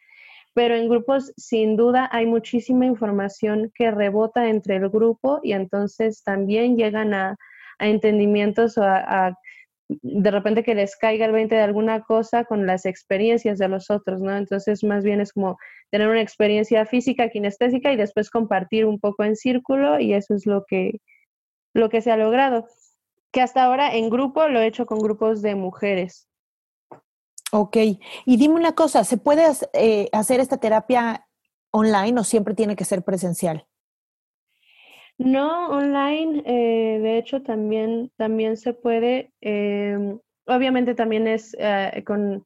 pero 0.55 0.77
en 0.77 0.89
grupos 0.89 1.35
sin 1.37 1.77
duda 1.77 2.09
hay 2.11 2.25
muchísima 2.25 2.87
información 2.87 3.71
que 3.75 3.91
rebota 3.91 4.49
entre 4.49 4.77
el 4.77 4.89
grupo 4.89 5.41
y 5.43 5.53
entonces 5.53 6.23
también 6.23 6.77
llegan 6.77 7.13
a, 7.13 7.37
entendimientos 7.81 8.79
o 8.79 8.85
a 8.85 9.37
de 10.03 10.31
repente 10.31 10.63
que 10.63 10.75
les 10.75 10.97
caiga 10.97 11.27
el 11.27 11.33
20 11.33 11.55
de 11.55 11.61
alguna 11.61 12.03
cosa 12.03 12.45
con 12.45 12.67
las 12.67 12.87
experiencias 12.87 13.59
de 13.59 13.69
los 13.69 13.91
otros, 13.91 14.21
¿no? 14.21 14.37
Entonces, 14.37 14.85
más 14.85 15.05
bien 15.05 15.21
es 15.21 15.33
como 15.33 15.57
tener 15.91 16.09
una 16.09 16.21
experiencia 16.21 16.87
física, 16.87 17.29
kinestésica 17.29 17.93
y 17.93 17.97
después 17.97 18.31
compartir 18.31 18.87
un 18.87 19.01
poco 19.01 19.25
en 19.25 19.37
círculo 19.37 20.01
y 20.01 20.15
eso 20.15 20.35
es 20.35 20.47
lo 20.47 20.65
que, 20.67 21.01
lo 21.73 21.89
que 21.89 22.01
se 22.01 22.11
ha 22.11 22.17
logrado. 22.17 22.67
Que 23.33 23.41
hasta 23.41 23.65
ahora 23.65 23.95
en 23.95 24.11
grupo 24.11 24.49
lo 24.49 24.61
he 24.61 24.67
hecho 24.67 24.87
con 24.87 24.99
grupos 24.99 25.43
de 25.43 25.55
mujeres. 25.55 26.29
Ok, 27.53 27.77
y 27.77 28.37
dime 28.37 28.55
una 28.55 28.73
cosa, 28.73 29.05
¿se 29.05 29.17
puede 29.17 29.45
eh, 29.75 30.09
hacer 30.13 30.41
esta 30.41 30.57
terapia 30.57 31.27
online 31.71 32.19
o 32.19 32.25
siempre 32.25 32.55
tiene 32.55 32.75
que 32.75 32.85
ser 32.85 33.03
presencial? 33.03 33.67
No, 35.19 35.69
online, 35.71 36.43
eh, 36.45 36.99
de 37.01 37.19
hecho, 37.19 37.43
también, 37.43 38.11
también 38.17 38.57
se 38.57 38.73
puede. 38.75 39.33
Em, 39.41 40.19
obviamente 40.47 40.95
también 40.95 41.29
es 41.29 41.55
eh, 41.59 42.03
con 42.07 42.45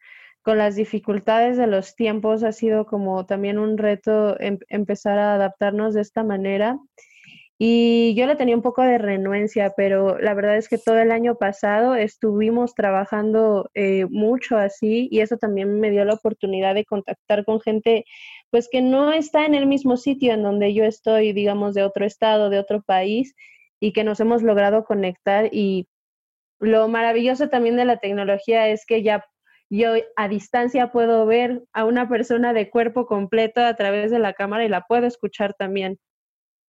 con 0.48 0.56
las 0.56 0.76
dificultades 0.76 1.58
de 1.58 1.66
los 1.66 1.94
tiempos 1.94 2.42
ha 2.42 2.52
sido 2.52 2.86
como 2.86 3.26
también 3.26 3.58
un 3.58 3.76
reto 3.76 4.40
em, 4.40 4.58
empezar 4.68 5.18
a 5.18 5.34
adaptarnos 5.34 5.92
de 5.92 6.00
esta 6.00 6.24
manera. 6.24 6.78
Y 7.58 8.14
yo 8.14 8.26
le 8.26 8.36
tenía 8.36 8.56
un 8.56 8.62
poco 8.62 8.82
de 8.82 8.98
renuencia, 8.98 9.74
pero 9.76 10.18
la 10.18 10.32
verdad 10.34 10.56
es 10.56 10.68
que 10.68 10.78
todo 10.78 10.98
el 11.00 11.10
año 11.12 11.34
pasado 11.36 11.96
estuvimos 11.96 12.74
trabajando 12.74 13.68
eh, 13.74 14.06
mucho 14.10 14.56
así 14.56 15.08
y 15.10 15.20
eso 15.20 15.36
también 15.38 15.80
me 15.80 15.90
dio 15.90 16.04
la 16.06 16.14
oportunidad 16.14 16.74
de 16.74 16.84
contactar 16.86 17.44
con 17.44 17.60
gente 17.60 18.04
pues 18.50 18.68
que 18.70 18.80
no 18.80 19.12
está 19.12 19.46
en 19.46 19.54
el 19.54 19.66
mismo 19.66 19.96
sitio 19.96 20.32
en 20.32 20.42
donde 20.42 20.74
yo 20.74 20.84
estoy, 20.84 21.32
digamos, 21.32 21.74
de 21.74 21.82
otro 21.82 22.06
estado, 22.06 22.50
de 22.50 22.58
otro 22.58 22.82
país 22.82 23.34
y 23.80 23.92
que 23.92 24.04
nos 24.04 24.20
hemos 24.20 24.42
logrado 24.42 24.84
conectar 24.84 25.48
y 25.52 25.86
lo 26.60 26.88
maravilloso 26.88 27.48
también 27.48 27.76
de 27.76 27.84
la 27.84 27.98
tecnología 27.98 28.68
es 28.68 28.84
que 28.84 29.02
ya 29.02 29.24
yo 29.70 29.92
a 30.16 30.28
distancia 30.28 30.92
puedo 30.92 31.26
ver 31.26 31.62
a 31.72 31.84
una 31.84 32.08
persona 32.08 32.52
de 32.52 32.70
cuerpo 32.70 33.06
completo 33.06 33.60
a 33.60 33.74
través 33.74 34.10
de 34.10 34.18
la 34.18 34.32
cámara 34.32 34.64
y 34.64 34.68
la 34.68 34.82
puedo 34.82 35.06
escuchar 35.06 35.54
también. 35.54 35.98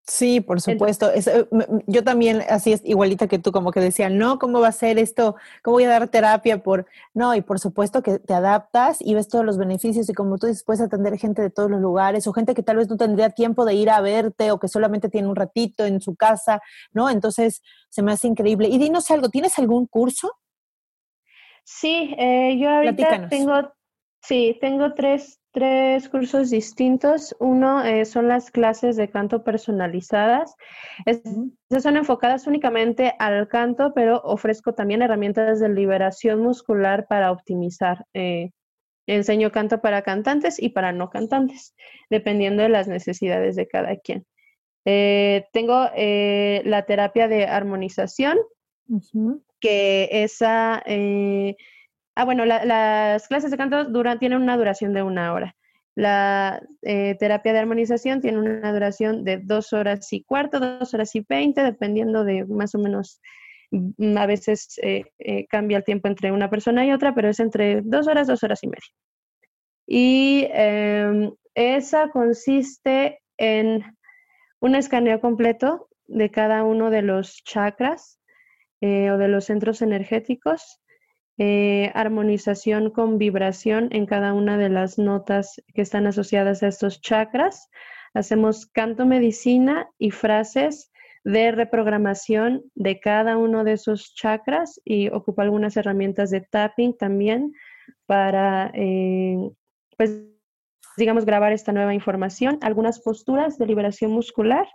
Sí, 0.06 0.40
por 0.40 0.60
supuesto. 0.60 1.10
Eh, 1.12 1.46
yo 1.86 2.02
también, 2.02 2.42
así 2.48 2.72
es, 2.72 2.82
igualita 2.84 3.28
que 3.28 3.38
tú, 3.38 3.52
como 3.52 3.70
que 3.70 3.80
decía, 3.80 4.08
no, 4.08 4.38
¿cómo 4.38 4.60
va 4.60 4.68
a 4.68 4.72
ser 4.72 4.98
esto? 4.98 5.36
¿Cómo 5.62 5.74
voy 5.74 5.84
a 5.84 5.88
dar 5.88 6.08
terapia? 6.08 6.62
por 6.62 6.86
No, 7.14 7.34
y 7.34 7.42
por 7.42 7.60
supuesto 7.60 8.02
que 8.02 8.18
te 8.18 8.34
adaptas 8.34 8.98
y 9.00 9.14
ves 9.14 9.28
todos 9.28 9.44
los 9.44 9.56
beneficios 9.56 10.08
y 10.08 10.12
como 10.12 10.38
tú 10.38 10.48
dices, 10.48 10.64
puedes 10.64 10.80
atender 10.80 11.16
gente 11.18 11.42
de 11.42 11.50
todos 11.50 11.70
los 11.70 11.80
lugares 11.80 12.26
o 12.26 12.32
gente 12.32 12.54
que 12.54 12.62
tal 12.62 12.78
vez 12.78 12.88
no 12.88 12.96
tendría 12.96 13.30
tiempo 13.30 13.64
de 13.64 13.74
ir 13.74 13.90
a 13.90 14.00
verte 14.00 14.50
o 14.50 14.58
que 14.58 14.68
solamente 14.68 15.08
tiene 15.08 15.28
un 15.28 15.36
ratito 15.36 15.84
en 15.84 16.00
su 16.00 16.16
casa, 16.16 16.60
¿no? 16.92 17.08
Entonces, 17.08 17.62
se 17.88 18.02
me 18.02 18.12
hace 18.12 18.26
increíble. 18.26 18.68
Y 18.68 18.78
dinos 18.78 19.10
algo, 19.10 19.28
¿tienes 19.28 19.58
algún 19.58 19.86
curso? 19.86 20.32
Sí, 21.64 22.14
eh, 22.18 22.58
yo 22.58 22.68
ahorita 22.68 23.28
tengo, 23.28 23.72
sí, 24.22 24.58
tengo 24.60 24.94
tres 24.94 25.39
tres 25.52 26.08
cursos 26.08 26.50
distintos. 26.50 27.34
Uno 27.40 27.84
eh, 27.84 28.04
son 28.04 28.28
las 28.28 28.50
clases 28.50 28.96
de 28.96 29.10
canto 29.10 29.42
personalizadas. 29.42 30.54
Estas 31.06 31.82
son 31.82 31.96
enfocadas 31.96 32.46
únicamente 32.46 33.14
al 33.18 33.48
canto, 33.48 33.92
pero 33.94 34.20
ofrezco 34.22 34.74
también 34.74 35.02
herramientas 35.02 35.60
de 35.60 35.68
liberación 35.68 36.40
muscular 36.40 37.06
para 37.08 37.32
optimizar. 37.32 38.06
Eh, 38.14 38.50
enseño 39.06 39.50
canto 39.50 39.80
para 39.80 40.02
cantantes 40.02 40.62
y 40.62 40.68
para 40.68 40.92
no 40.92 41.10
cantantes, 41.10 41.74
dependiendo 42.10 42.62
de 42.62 42.68
las 42.68 42.86
necesidades 42.86 43.56
de 43.56 43.66
cada 43.66 43.96
quien. 43.96 44.24
Eh, 44.84 45.46
tengo 45.52 45.88
la 45.94 46.82
terapia 46.86 47.26
de 47.26 47.46
armonización, 47.46 48.38
que 49.60 50.08
esa 50.10 50.82
Ah, 52.20 52.26
bueno, 52.26 52.44
las 52.44 53.28
clases 53.28 53.50
de 53.50 53.56
canto 53.56 53.90
tienen 54.18 54.42
una 54.42 54.58
duración 54.58 54.92
de 54.92 55.02
una 55.02 55.32
hora. 55.32 55.56
La 55.94 56.60
eh, 56.82 57.16
terapia 57.18 57.54
de 57.54 57.60
armonización 57.60 58.20
tiene 58.20 58.36
una 58.36 58.74
duración 58.74 59.24
de 59.24 59.38
dos 59.38 59.72
horas 59.72 60.12
y 60.12 60.22
cuarto, 60.24 60.60
dos 60.60 60.92
horas 60.92 61.14
y 61.14 61.24
veinte, 61.26 61.62
dependiendo 61.62 62.22
de 62.24 62.44
más 62.44 62.74
o 62.74 62.78
menos, 62.78 63.22
mm, 63.70 64.18
a 64.18 64.26
veces 64.26 64.78
eh, 64.82 65.04
eh, 65.18 65.46
cambia 65.46 65.78
el 65.78 65.84
tiempo 65.84 66.08
entre 66.08 66.30
una 66.30 66.50
persona 66.50 66.84
y 66.84 66.92
otra, 66.92 67.14
pero 67.14 67.30
es 67.30 67.40
entre 67.40 67.80
dos 67.80 68.06
horas, 68.06 68.26
dos 68.26 68.42
horas 68.42 68.62
y 68.64 68.66
media. 68.66 68.92
Y 69.86 70.46
em, 70.50 71.32
esa 71.54 72.10
consiste 72.10 73.22
en 73.38 73.82
un 74.60 74.74
escaneo 74.74 75.22
completo 75.22 75.88
de 76.06 76.30
cada 76.30 76.64
uno 76.64 76.90
de 76.90 77.00
los 77.00 77.42
chakras 77.44 78.20
o 78.82 78.86
de 79.16 79.28
los 79.28 79.46
centros 79.46 79.80
energéticos 79.80 80.80
eh, 81.42 81.90
armonización 81.94 82.90
con 82.90 83.16
vibración 83.16 83.88
en 83.92 84.04
cada 84.04 84.34
una 84.34 84.58
de 84.58 84.68
las 84.68 84.98
notas 84.98 85.58
que 85.74 85.80
están 85.80 86.06
asociadas 86.06 86.62
a 86.62 86.68
estos 86.68 87.00
chakras. 87.00 87.70
Hacemos 88.12 88.66
canto 88.66 89.06
medicina 89.06 89.88
y 89.96 90.10
frases 90.10 90.92
de 91.24 91.50
reprogramación 91.50 92.64
de 92.74 93.00
cada 93.00 93.38
uno 93.38 93.64
de 93.64 93.72
esos 93.72 94.14
chakras 94.14 94.82
y 94.84 95.08
ocupa 95.08 95.42
algunas 95.42 95.78
herramientas 95.78 96.28
de 96.28 96.42
tapping 96.42 96.94
también 96.98 97.54
para, 98.04 98.70
eh, 98.74 99.38
pues, 99.96 100.20
digamos, 100.98 101.24
grabar 101.24 101.52
esta 101.52 101.72
nueva 101.72 101.94
información, 101.94 102.58
algunas 102.60 103.00
posturas 103.00 103.56
de 103.56 103.64
liberación 103.64 104.10
muscular 104.10 104.66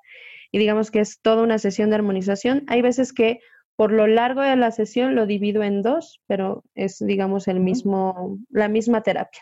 y 0.52 0.58
digamos 0.58 0.90
que 0.90 1.02
es 1.02 1.22
toda 1.22 1.44
una 1.44 1.60
sesión 1.60 1.92
de 1.92 1.98
armonización. 1.98 2.64
Hay 2.70 2.82
veces 2.82 3.14
que 3.14 3.40
por 3.76 3.92
lo 3.92 4.08
largo 4.08 4.42
de 4.42 4.56
la 4.56 4.72
sesión 4.72 5.16
lo 5.16 5.26
divido 5.26 5.64
en 5.64 5.82
dos, 5.82 6.22
pero 6.28 6.64
es, 6.76 7.00
digamos, 7.00 7.48
el 7.48 7.60
mismo, 7.60 8.38
la 8.50 8.70
misma 8.70 9.02
terapia. 9.02 9.42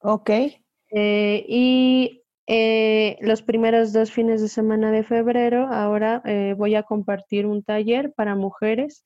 Ok. 0.00 0.30
Eh, 0.90 1.44
y 1.48 2.22
eh, 2.46 3.16
los 3.20 3.42
primeros 3.42 3.92
dos 3.92 4.12
fines 4.12 4.42
de 4.42 4.48
semana 4.48 4.90
de 4.90 5.02
febrero, 5.02 5.68
ahora 5.72 6.22
eh, 6.24 6.54
voy 6.56 6.74
a 6.74 6.82
compartir 6.82 7.46
un 7.46 7.62
taller 7.62 8.12
para 8.12 8.34
mujeres 8.34 9.02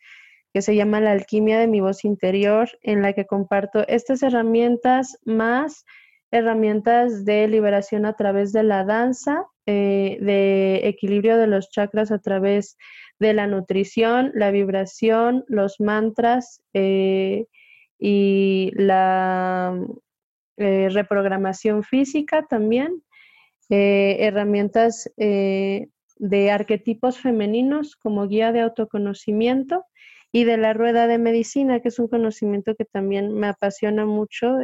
que 0.53 0.63
se 0.63 0.75
llama 0.75 1.01
La 1.01 1.13
alquimia 1.13 1.61
de 1.61 1.69
mi 1.69 1.81
voz 1.81 2.05
interior, 2.05 2.69
en 2.83 3.03
la 3.03 3.13
que 3.13 3.27
comparto 3.27 3.87
estas 3.87 4.23
herramientas 4.23 5.17
más 5.25 5.85
herramientas 6.33 7.25
de 7.25 7.49
liberación 7.49 8.05
a 8.05 8.15
través 8.15 8.53
de 8.53 8.63
la 8.63 8.85
danza, 8.85 9.45
de 9.67 10.81
equilibrio 10.85 11.37
de 11.37 11.47
los 11.47 11.71
chakras 11.71 12.11
a 12.11 12.19
través 12.19 12.77
de 13.21 13.35
la 13.35 13.47
nutrición, 13.47 14.33
la 14.35 14.51
vibración, 14.51 15.45
los 15.47 15.79
mantras 15.79 16.63
eh, 16.73 17.47
y 17.99 18.73
la 18.75 19.79
eh, 20.57 20.89
reprogramación 20.91 21.85
física 21.85 22.47
también, 22.49 23.03
eh, 23.69 24.17
herramientas 24.21 25.09
de 25.17 26.51
arquetipos 26.51 27.19
femeninos 27.19 27.95
como 27.97 28.27
guía 28.27 28.53
de 28.53 28.61
autoconocimiento 28.61 29.85
y 30.33 30.45
de 30.45 30.57
la 30.57 30.73
rueda 30.73 31.07
de 31.07 31.19
medicina, 31.19 31.81
que 31.81 31.89
es 31.89 31.99
un 31.99 32.09
conocimiento 32.09 32.75
que 32.75 32.85
también 32.85 33.35
me 33.35 33.49
apasiona 33.49 34.07
mucho 34.07 34.57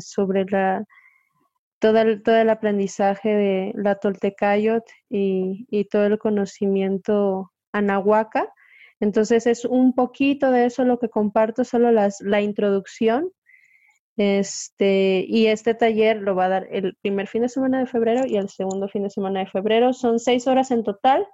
sobre 0.00 0.44
la, 0.46 0.84
todo, 1.78 1.98
el, 1.98 2.22
todo 2.22 2.36
el 2.36 2.50
aprendizaje 2.50 3.28
de 3.28 3.72
la 3.76 3.96
Toltecayot 3.96 4.84
y, 5.08 5.66
y 5.70 5.84
todo 5.86 6.06
el 6.06 6.18
conocimiento 6.18 7.52
Anahuaca. 7.78 8.52
Entonces 9.00 9.46
es 9.46 9.64
un 9.64 9.94
poquito 9.94 10.50
de 10.50 10.66
eso 10.66 10.84
lo 10.84 10.98
que 10.98 11.08
comparto, 11.08 11.64
solo 11.64 11.90
las, 11.90 12.20
la 12.20 12.40
introducción. 12.40 13.30
Este, 14.16 15.26
y 15.28 15.46
este 15.48 15.74
taller 15.74 16.16
lo 16.22 16.34
va 16.34 16.46
a 16.46 16.48
dar 16.48 16.68
el 16.70 16.96
primer 17.02 17.28
fin 17.28 17.42
de 17.42 17.50
semana 17.50 17.80
de 17.80 17.86
febrero 17.86 18.26
y 18.26 18.36
el 18.36 18.48
segundo 18.48 18.88
fin 18.88 19.02
de 19.02 19.10
semana 19.10 19.40
de 19.40 19.46
febrero. 19.46 19.92
Son 19.92 20.18
seis 20.18 20.46
horas 20.46 20.70
en 20.70 20.82
total, 20.84 21.26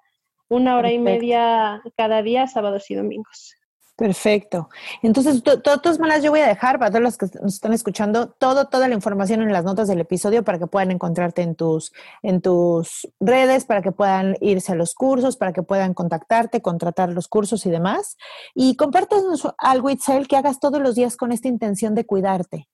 una 0.48 0.76
hora 0.76 0.92
y 0.92 0.98
media 0.98 1.80
cada 1.96 2.22
día, 2.22 2.46
sábados 2.48 2.90
y 2.90 2.94
domingos. 2.96 3.54
Perfecto. 3.94 4.70
Entonces, 5.02 5.44
de 5.44 5.58
todas 5.58 5.98
maneras, 5.98 6.22
yo 6.22 6.30
voy 6.30 6.40
a 6.40 6.46
dejar 6.46 6.78
para 6.78 6.90
todos 6.90 7.02
los 7.02 7.18
que 7.18 7.26
nos 7.42 7.54
están 7.54 7.74
escuchando 7.74 8.30
todo, 8.30 8.68
toda 8.68 8.88
la 8.88 8.94
información 8.94 9.42
en 9.42 9.52
las 9.52 9.64
notas 9.64 9.86
del 9.86 10.00
episodio 10.00 10.42
para 10.42 10.58
que 10.58 10.66
puedan 10.66 10.90
encontrarte 10.90 11.42
en 11.42 11.54
tus, 11.54 11.92
en 12.22 12.40
tus 12.40 13.06
redes, 13.20 13.66
para 13.66 13.82
que 13.82 13.92
puedan 13.92 14.36
irse 14.40 14.72
a 14.72 14.76
los 14.76 14.94
cursos, 14.94 15.36
para 15.36 15.52
que 15.52 15.62
puedan 15.62 15.92
contactarte, 15.92 16.62
contratar 16.62 17.10
los 17.10 17.28
cursos 17.28 17.66
y 17.66 17.70
demás. 17.70 18.16
Y 18.54 18.76
compártenos 18.76 19.46
algo, 19.58 19.90
Itzel, 19.90 20.26
que 20.26 20.36
hagas 20.36 20.58
todos 20.58 20.80
los 20.80 20.94
días 20.94 21.16
con 21.16 21.30
esta 21.30 21.48
intención 21.48 21.94
de 21.94 22.06
cuidarte. 22.06 22.68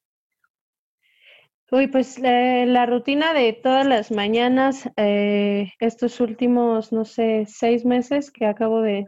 Uy, 1.71 1.89
pues 1.89 2.19
la 2.19 2.87
rutina 2.87 3.35
de 3.35 3.53
todas 3.53 3.87
las 3.87 4.11
mañanas, 4.11 4.89
eh, 4.97 5.73
estos 5.81 6.21
últimos, 6.21 6.93
no 6.93 7.05
sé, 7.05 7.45
seis 7.47 7.85
meses 7.85 8.31
que 8.31 8.47
acabo 8.47 8.81
de 8.81 9.05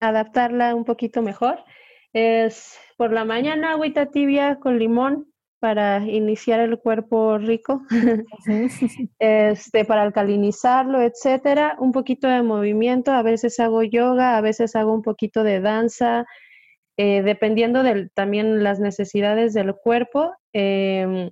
adaptarla 0.00 0.74
un 0.74 0.84
poquito 0.84 1.22
mejor. 1.22 1.64
Es 2.12 2.78
por 2.96 3.12
la 3.12 3.24
mañana 3.24 3.72
agüita 3.72 4.06
tibia 4.06 4.56
con 4.60 4.78
limón 4.78 5.32
para 5.64 6.04
iniciar 6.04 6.60
el 6.60 6.78
cuerpo 6.78 7.38
rico, 7.38 7.80
este, 9.18 9.84
para 9.86 10.02
alcalinizarlo, 10.02 11.00
etcétera. 11.00 11.76
Un 11.78 11.90
poquito 11.90 12.28
de 12.28 12.42
movimiento, 12.42 13.12
a 13.12 13.22
veces 13.22 13.58
hago 13.58 13.82
yoga, 13.82 14.36
a 14.36 14.42
veces 14.42 14.76
hago 14.76 14.92
un 14.92 15.00
poquito 15.00 15.42
de 15.42 15.60
danza, 15.60 16.26
eh, 16.98 17.22
dependiendo 17.22 17.82
de 17.82 18.10
también 18.14 18.62
las 18.62 18.78
necesidades 18.78 19.54
del 19.54 19.74
cuerpo. 19.74 20.34
Em, 20.52 21.30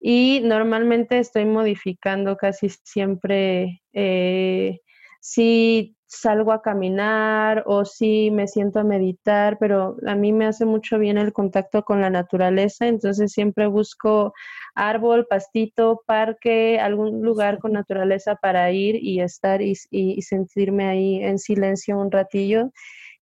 y 0.00 0.40
normalmente 0.42 1.18
estoy 1.18 1.44
modificando 1.44 2.36
casi 2.38 2.70
siempre 2.84 3.82
eh, 3.92 4.80
si 5.20 5.96
salgo 6.10 6.52
a 6.52 6.60
caminar 6.60 7.62
o 7.66 7.84
si 7.84 8.32
me 8.32 8.48
siento 8.48 8.80
a 8.80 8.84
meditar, 8.84 9.58
pero 9.60 9.96
a 10.06 10.16
mí 10.16 10.32
me 10.32 10.46
hace 10.46 10.64
mucho 10.64 10.98
bien 10.98 11.18
el 11.18 11.32
contacto 11.32 11.84
con 11.84 12.00
la 12.00 12.10
naturaleza, 12.10 12.88
entonces 12.88 13.30
siempre 13.30 13.68
busco 13.68 14.34
árbol, 14.74 15.26
pastito, 15.30 16.02
parque, 16.06 16.80
algún 16.80 17.22
lugar 17.22 17.60
con 17.60 17.72
naturaleza 17.72 18.34
para 18.34 18.72
ir 18.72 18.96
y 18.96 19.20
estar 19.20 19.62
y, 19.62 19.76
sentirme 20.22 20.88
ahí 20.88 21.22
en 21.22 21.38
silencio 21.38 21.96
un 21.96 22.10
ratillo. 22.10 22.72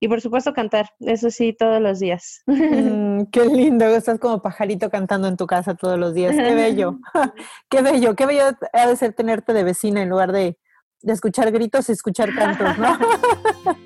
y 0.01 0.09
por 0.09 0.23
supuesto 0.23 0.55
cantar, 0.55 0.89
eso 1.01 1.31
sí, 1.31 1.53
todos 1.53 1.83
los 1.83 2.01
días. 2.01 2.43
Mm, 3.19 3.25
qué 3.33 3.45
lindo, 3.45 3.85
estás 3.85 4.19
como 4.19 4.41
pajarito 4.41 4.89
cantando 4.91 5.29
en 5.29 5.37
tu 5.37 5.47
casa 5.47 5.75
todos 5.75 5.99
los 5.99 6.15
días, 6.15 6.35
qué 6.37 6.55
bello, 6.55 6.99
qué 7.69 7.83
bello, 7.83 8.15
qué 8.15 8.25
bello 8.25 8.45
ha 8.73 8.87
de 8.87 8.97
ser 8.97 9.13
tenerte 9.13 9.53
de 9.53 9.65
vecina 9.65 10.03
en 10.03 10.09
lugar 10.09 10.33
de, 10.33 10.57
de 11.03 11.13
escuchar 11.13 11.51
gritos 11.53 11.89
y 11.89 11.93
escuchar 11.93 12.35
cantos, 12.35 12.77
¿no? 12.79 12.99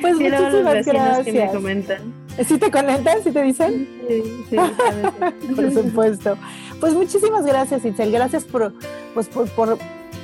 pues 0.00 0.14
muchísimas 0.14 0.86
gracias. 0.86 1.24
Que 1.24 1.32
me 1.32 1.52
comentan. 1.52 2.14
¿Sí 2.46 2.58
te 2.58 2.70
comentan? 2.70 3.22
¿Sí 3.24 3.32
te 3.32 3.42
dicen? 3.42 3.88
Sí, 4.06 4.44
sí. 4.50 4.56
por 5.54 5.72
supuesto. 5.72 6.36
Pues 6.78 6.94
muchísimas 6.94 7.44
gracias, 7.44 7.84
Itzel. 7.84 8.12
Gracias 8.12 8.44
por, 8.44 8.72
pues, 9.14 9.28
por, 9.28 9.48
por, 9.50 9.78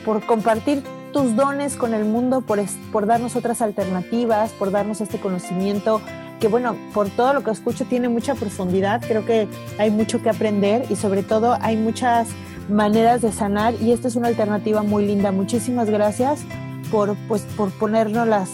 por 0.04 0.24
compartir 0.26 0.82
tus 1.12 1.34
dones 1.34 1.76
con 1.76 1.94
el 1.94 2.04
mundo, 2.04 2.40
por, 2.42 2.60
por 2.92 3.06
darnos 3.06 3.36
otras 3.36 3.62
alternativas, 3.62 4.50
por 4.52 4.70
darnos 4.70 5.00
este 5.00 5.18
conocimiento 5.18 6.00
que, 6.40 6.48
bueno, 6.48 6.76
por 6.92 7.08
todo 7.08 7.32
lo 7.32 7.42
que 7.42 7.50
escucho 7.50 7.84
tiene 7.84 8.08
mucha 8.08 8.34
profundidad. 8.34 9.02
Creo 9.06 9.24
que 9.24 9.48
hay 9.78 9.90
mucho 9.90 10.22
que 10.22 10.28
aprender 10.28 10.84
y 10.90 10.96
sobre 10.96 11.22
todo 11.22 11.56
hay 11.60 11.76
muchas 11.76 12.28
maneras 12.68 13.22
de 13.22 13.32
sanar 13.32 13.74
y 13.80 13.92
esta 13.92 14.08
es 14.08 14.16
una 14.16 14.28
alternativa 14.28 14.82
muy 14.82 15.06
linda. 15.06 15.32
Muchísimas 15.32 15.90
gracias 15.90 16.44
por, 16.90 17.16
pues, 17.28 17.42
por 17.56 17.70
ponérnoslas 17.72 18.50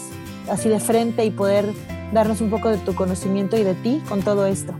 así 0.49 0.69
de 0.69 0.79
frente 0.79 1.25
y 1.25 1.31
poder 1.31 1.65
darnos 2.11 2.41
un 2.41 2.49
poco 2.49 2.69
de 2.69 2.77
tu 2.77 2.93
conocimiento 2.93 3.57
y 3.57 3.63
de 3.63 3.73
ti 3.75 4.01
con 4.07 4.21
todo 4.21 4.45
esto. 4.45 4.73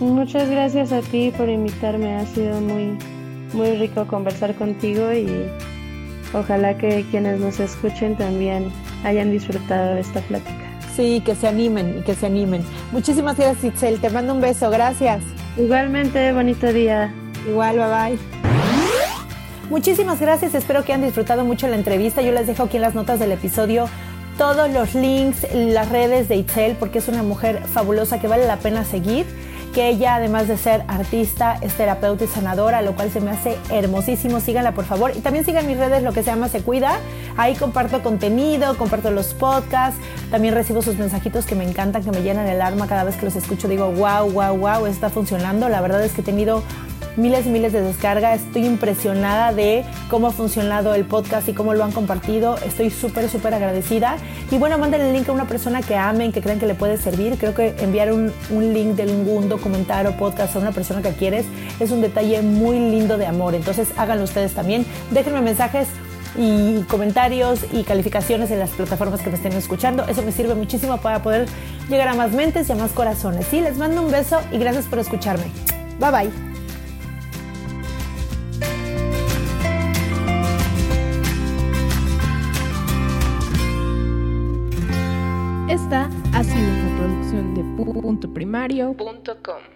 Muchas 0.00 0.50
gracias 0.50 0.92
a 0.92 1.00
ti 1.00 1.32
por 1.36 1.48
invitarme, 1.48 2.16
ha 2.16 2.26
sido 2.26 2.60
muy, 2.60 2.98
muy 3.54 3.76
rico 3.76 4.06
conversar 4.06 4.54
contigo 4.54 5.12
y 5.12 5.46
ojalá 6.34 6.76
que 6.76 7.06
quienes 7.10 7.40
nos 7.40 7.60
escuchen 7.60 8.16
también 8.16 8.70
hayan 9.04 9.30
disfrutado 9.30 9.94
de 9.94 10.00
esta 10.00 10.20
plática. 10.20 10.66
Sí, 10.94 11.22
que 11.24 11.34
se 11.34 11.46
animen 11.46 11.98
y 11.98 12.02
que 12.02 12.14
se 12.14 12.26
animen. 12.26 12.62
Muchísimas 12.92 13.36
gracias, 13.36 13.64
Itzel. 13.64 14.00
Te 14.00 14.08
mando 14.08 14.32
un 14.32 14.40
beso. 14.40 14.70
Gracias. 14.70 15.22
Igualmente, 15.58 16.32
bonito 16.32 16.72
día. 16.72 17.12
Igual, 17.46 17.76
bye 17.76 17.86
bye. 17.86 18.18
Muchísimas 19.70 20.20
gracias, 20.20 20.54
espero 20.54 20.84
que 20.84 20.92
hayan 20.92 21.04
disfrutado 21.04 21.44
mucho 21.44 21.66
la 21.68 21.76
entrevista. 21.76 22.22
Yo 22.22 22.32
les 22.32 22.46
dejo 22.46 22.64
aquí 22.64 22.76
en 22.76 22.82
las 22.82 22.94
notas 22.94 23.18
del 23.18 23.32
episodio 23.32 23.88
todos 24.38 24.70
los 24.70 24.94
links, 24.94 25.46
las 25.54 25.88
redes 25.88 26.28
de 26.28 26.36
Itzel, 26.36 26.76
porque 26.76 26.98
es 26.98 27.08
una 27.08 27.22
mujer 27.22 27.62
fabulosa 27.72 28.20
que 28.20 28.28
vale 28.28 28.46
la 28.46 28.58
pena 28.58 28.84
seguir 28.84 29.26
que 29.76 29.90
ella, 29.90 30.14
además 30.14 30.48
de 30.48 30.56
ser 30.56 30.84
artista, 30.88 31.58
es 31.60 31.74
terapeuta 31.74 32.24
y 32.24 32.28
sanadora, 32.28 32.80
lo 32.80 32.94
cual 32.94 33.10
se 33.10 33.20
me 33.20 33.32
hace 33.32 33.58
hermosísimo. 33.68 34.40
Síganla, 34.40 34.72
por 34.72 34.86
favor. 34.86 35.12
Y 35.14 35.20
también 35.20 35.44
sigan 35.44 35.66
mis 35.66 35.76
redes, 35.76 36.02
lo 36.02 36.14
que 36.14 36.22
se 36.22 36.30
llama 36.30 36.48
Se 36.48 36.62
Cuida. 36.62 36.98
Ahí 37.36 37.54
comparto 37.56 38.02
contenido, 38.02 38.74
comparto 38.78 39.10
los 39.10 39.34
podcasts. 39.34 40.00
También 40.30 40.54
recibo 40.54 40.80
sus 40.80 40.96
mensajitos 40.96 41.44
que 41.44 41.54
me 41.54 41.68
encantan, 41.68 42.02
que 42.02 42.10
me 42.10 42.22
llenan 42.22 42.46
el 42.46 42.62
alma 42.62 42.86
cada 42.86 43.04
vez 43.04 43.16
que 43.16 43.26
los 43.26 43.36
escucho. 43.36 43.68
Digo, 43.68 43.92
wow, 43.92 44.30
wow, 44.30 44.56
wow, 44.56 44.86
está 44.86 45.10
funcionando. 45.10 45.68
La 45.68 45.82
verdad 45.82 46.02
es 46.02 46.12
que 46.14 46.22
he 46.22 46.24
tenido 46.24 46.62
miles 47.16 47.46
y 47.46 47.50
miles 47.50 47.72
de 47.72 47.80
descargas. 47.82 48.40
Estoy 48.42 48.66
impresionada 48.66 49.52
de 49.52 49.84
cómo 50.08 50.28
ha 50.28 50.30
funcionado 50.32 50.94
el 50.94 51.04
podcast 51.04 51.48
y 51.48 51.52
cómo 51.52 51.74
lo 51.74 51.84
han 51.84 51.92
compartido. 51.92 52.56
Estoy 52.58 52.90
súper, 52.90 53.28
súper 53.28 53.54
agradecida. 53.54 54.16
Y 54.50 54.58
bueno, 54.58 54.78
manden 54.78 55.00
el 55.00 55.12
link 55.12 55.28
a 55.28 55.32
una 55.32 55.46
persona 55.46 55.82
que 55.82 55.96
amen, 55.96 56.32
que 56.32 56.40
crean 56.40 56.58
que 56.58 56.66
le 56.66 56.74
puede 56.74 56.96
servir. 56.96 57.36
Creo 57.38 57.54
que 57.54 57.74
enviar 57.78 58.12
un, 58.12 58.32
un 58.50 58.72
link 58.72 58.96
de 58.96 59.04
algún 59.04 59.48
documental 59.48 60.06
o 60.06 60.16
podcast 60.16 60.56
a 60.56 60.58
una 60.58 60.72
persona 60.72 61.02
que 61.02 61.10
quieres 61.10 61.46
es 61.80 61.90
un 61.90 62.00
detalle 62.00 62.42
muy 62.42 62.78
lindo 62.78 63.18
de 63.18 63.26
amor. 63.26 63.54
Entonces 63.54 63.88
háganlo 63.96 64.24
ustedes 64.24 64.52
también. 64.52 64.86
Déjenme 65.10 65.40
mensajes 65.40 65.88
y 66.38 66.82
comentarios 66.82 67.60
y 67.72 67.82
calificaciones 67.84 68.50
en 68.50 68.58
las 68.58 68.70
plataformas 68.70 69.20
que 69.22 69.30
me 69.30 69.36
estén 69.36 69.52
escuchando. 69.52 70.04
Eso 70.06 70.22
me 70.22 70.32
sirve 70.32 70.54
muchísimo 70.54 70.98
para 70.98 71.22
poder 71.22 71.46
llegar 71.88 72.08
a 72.08 72.14
más 72.14 72.32
mentes 72.32 72.68
y 72.68 72.72
a 72.72 72.76
más 72.76 72.92
corazones. 72.92 73.46
Sí, 73.46 73.60
les 73.60 73.76
mando 73.78 74.02
un 74.02 74.10
beso 74.10 74.40
y 74.52 74.58
gracias 74.58 74.86
por 74.86 74.98
escucharme. 74.98 75.44
Bye 75.98 76.10
bye. 76.10 76.45
puntoprimario.com. 88.66 89.75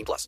18 0.01 0.05
plus. 0.05 0.27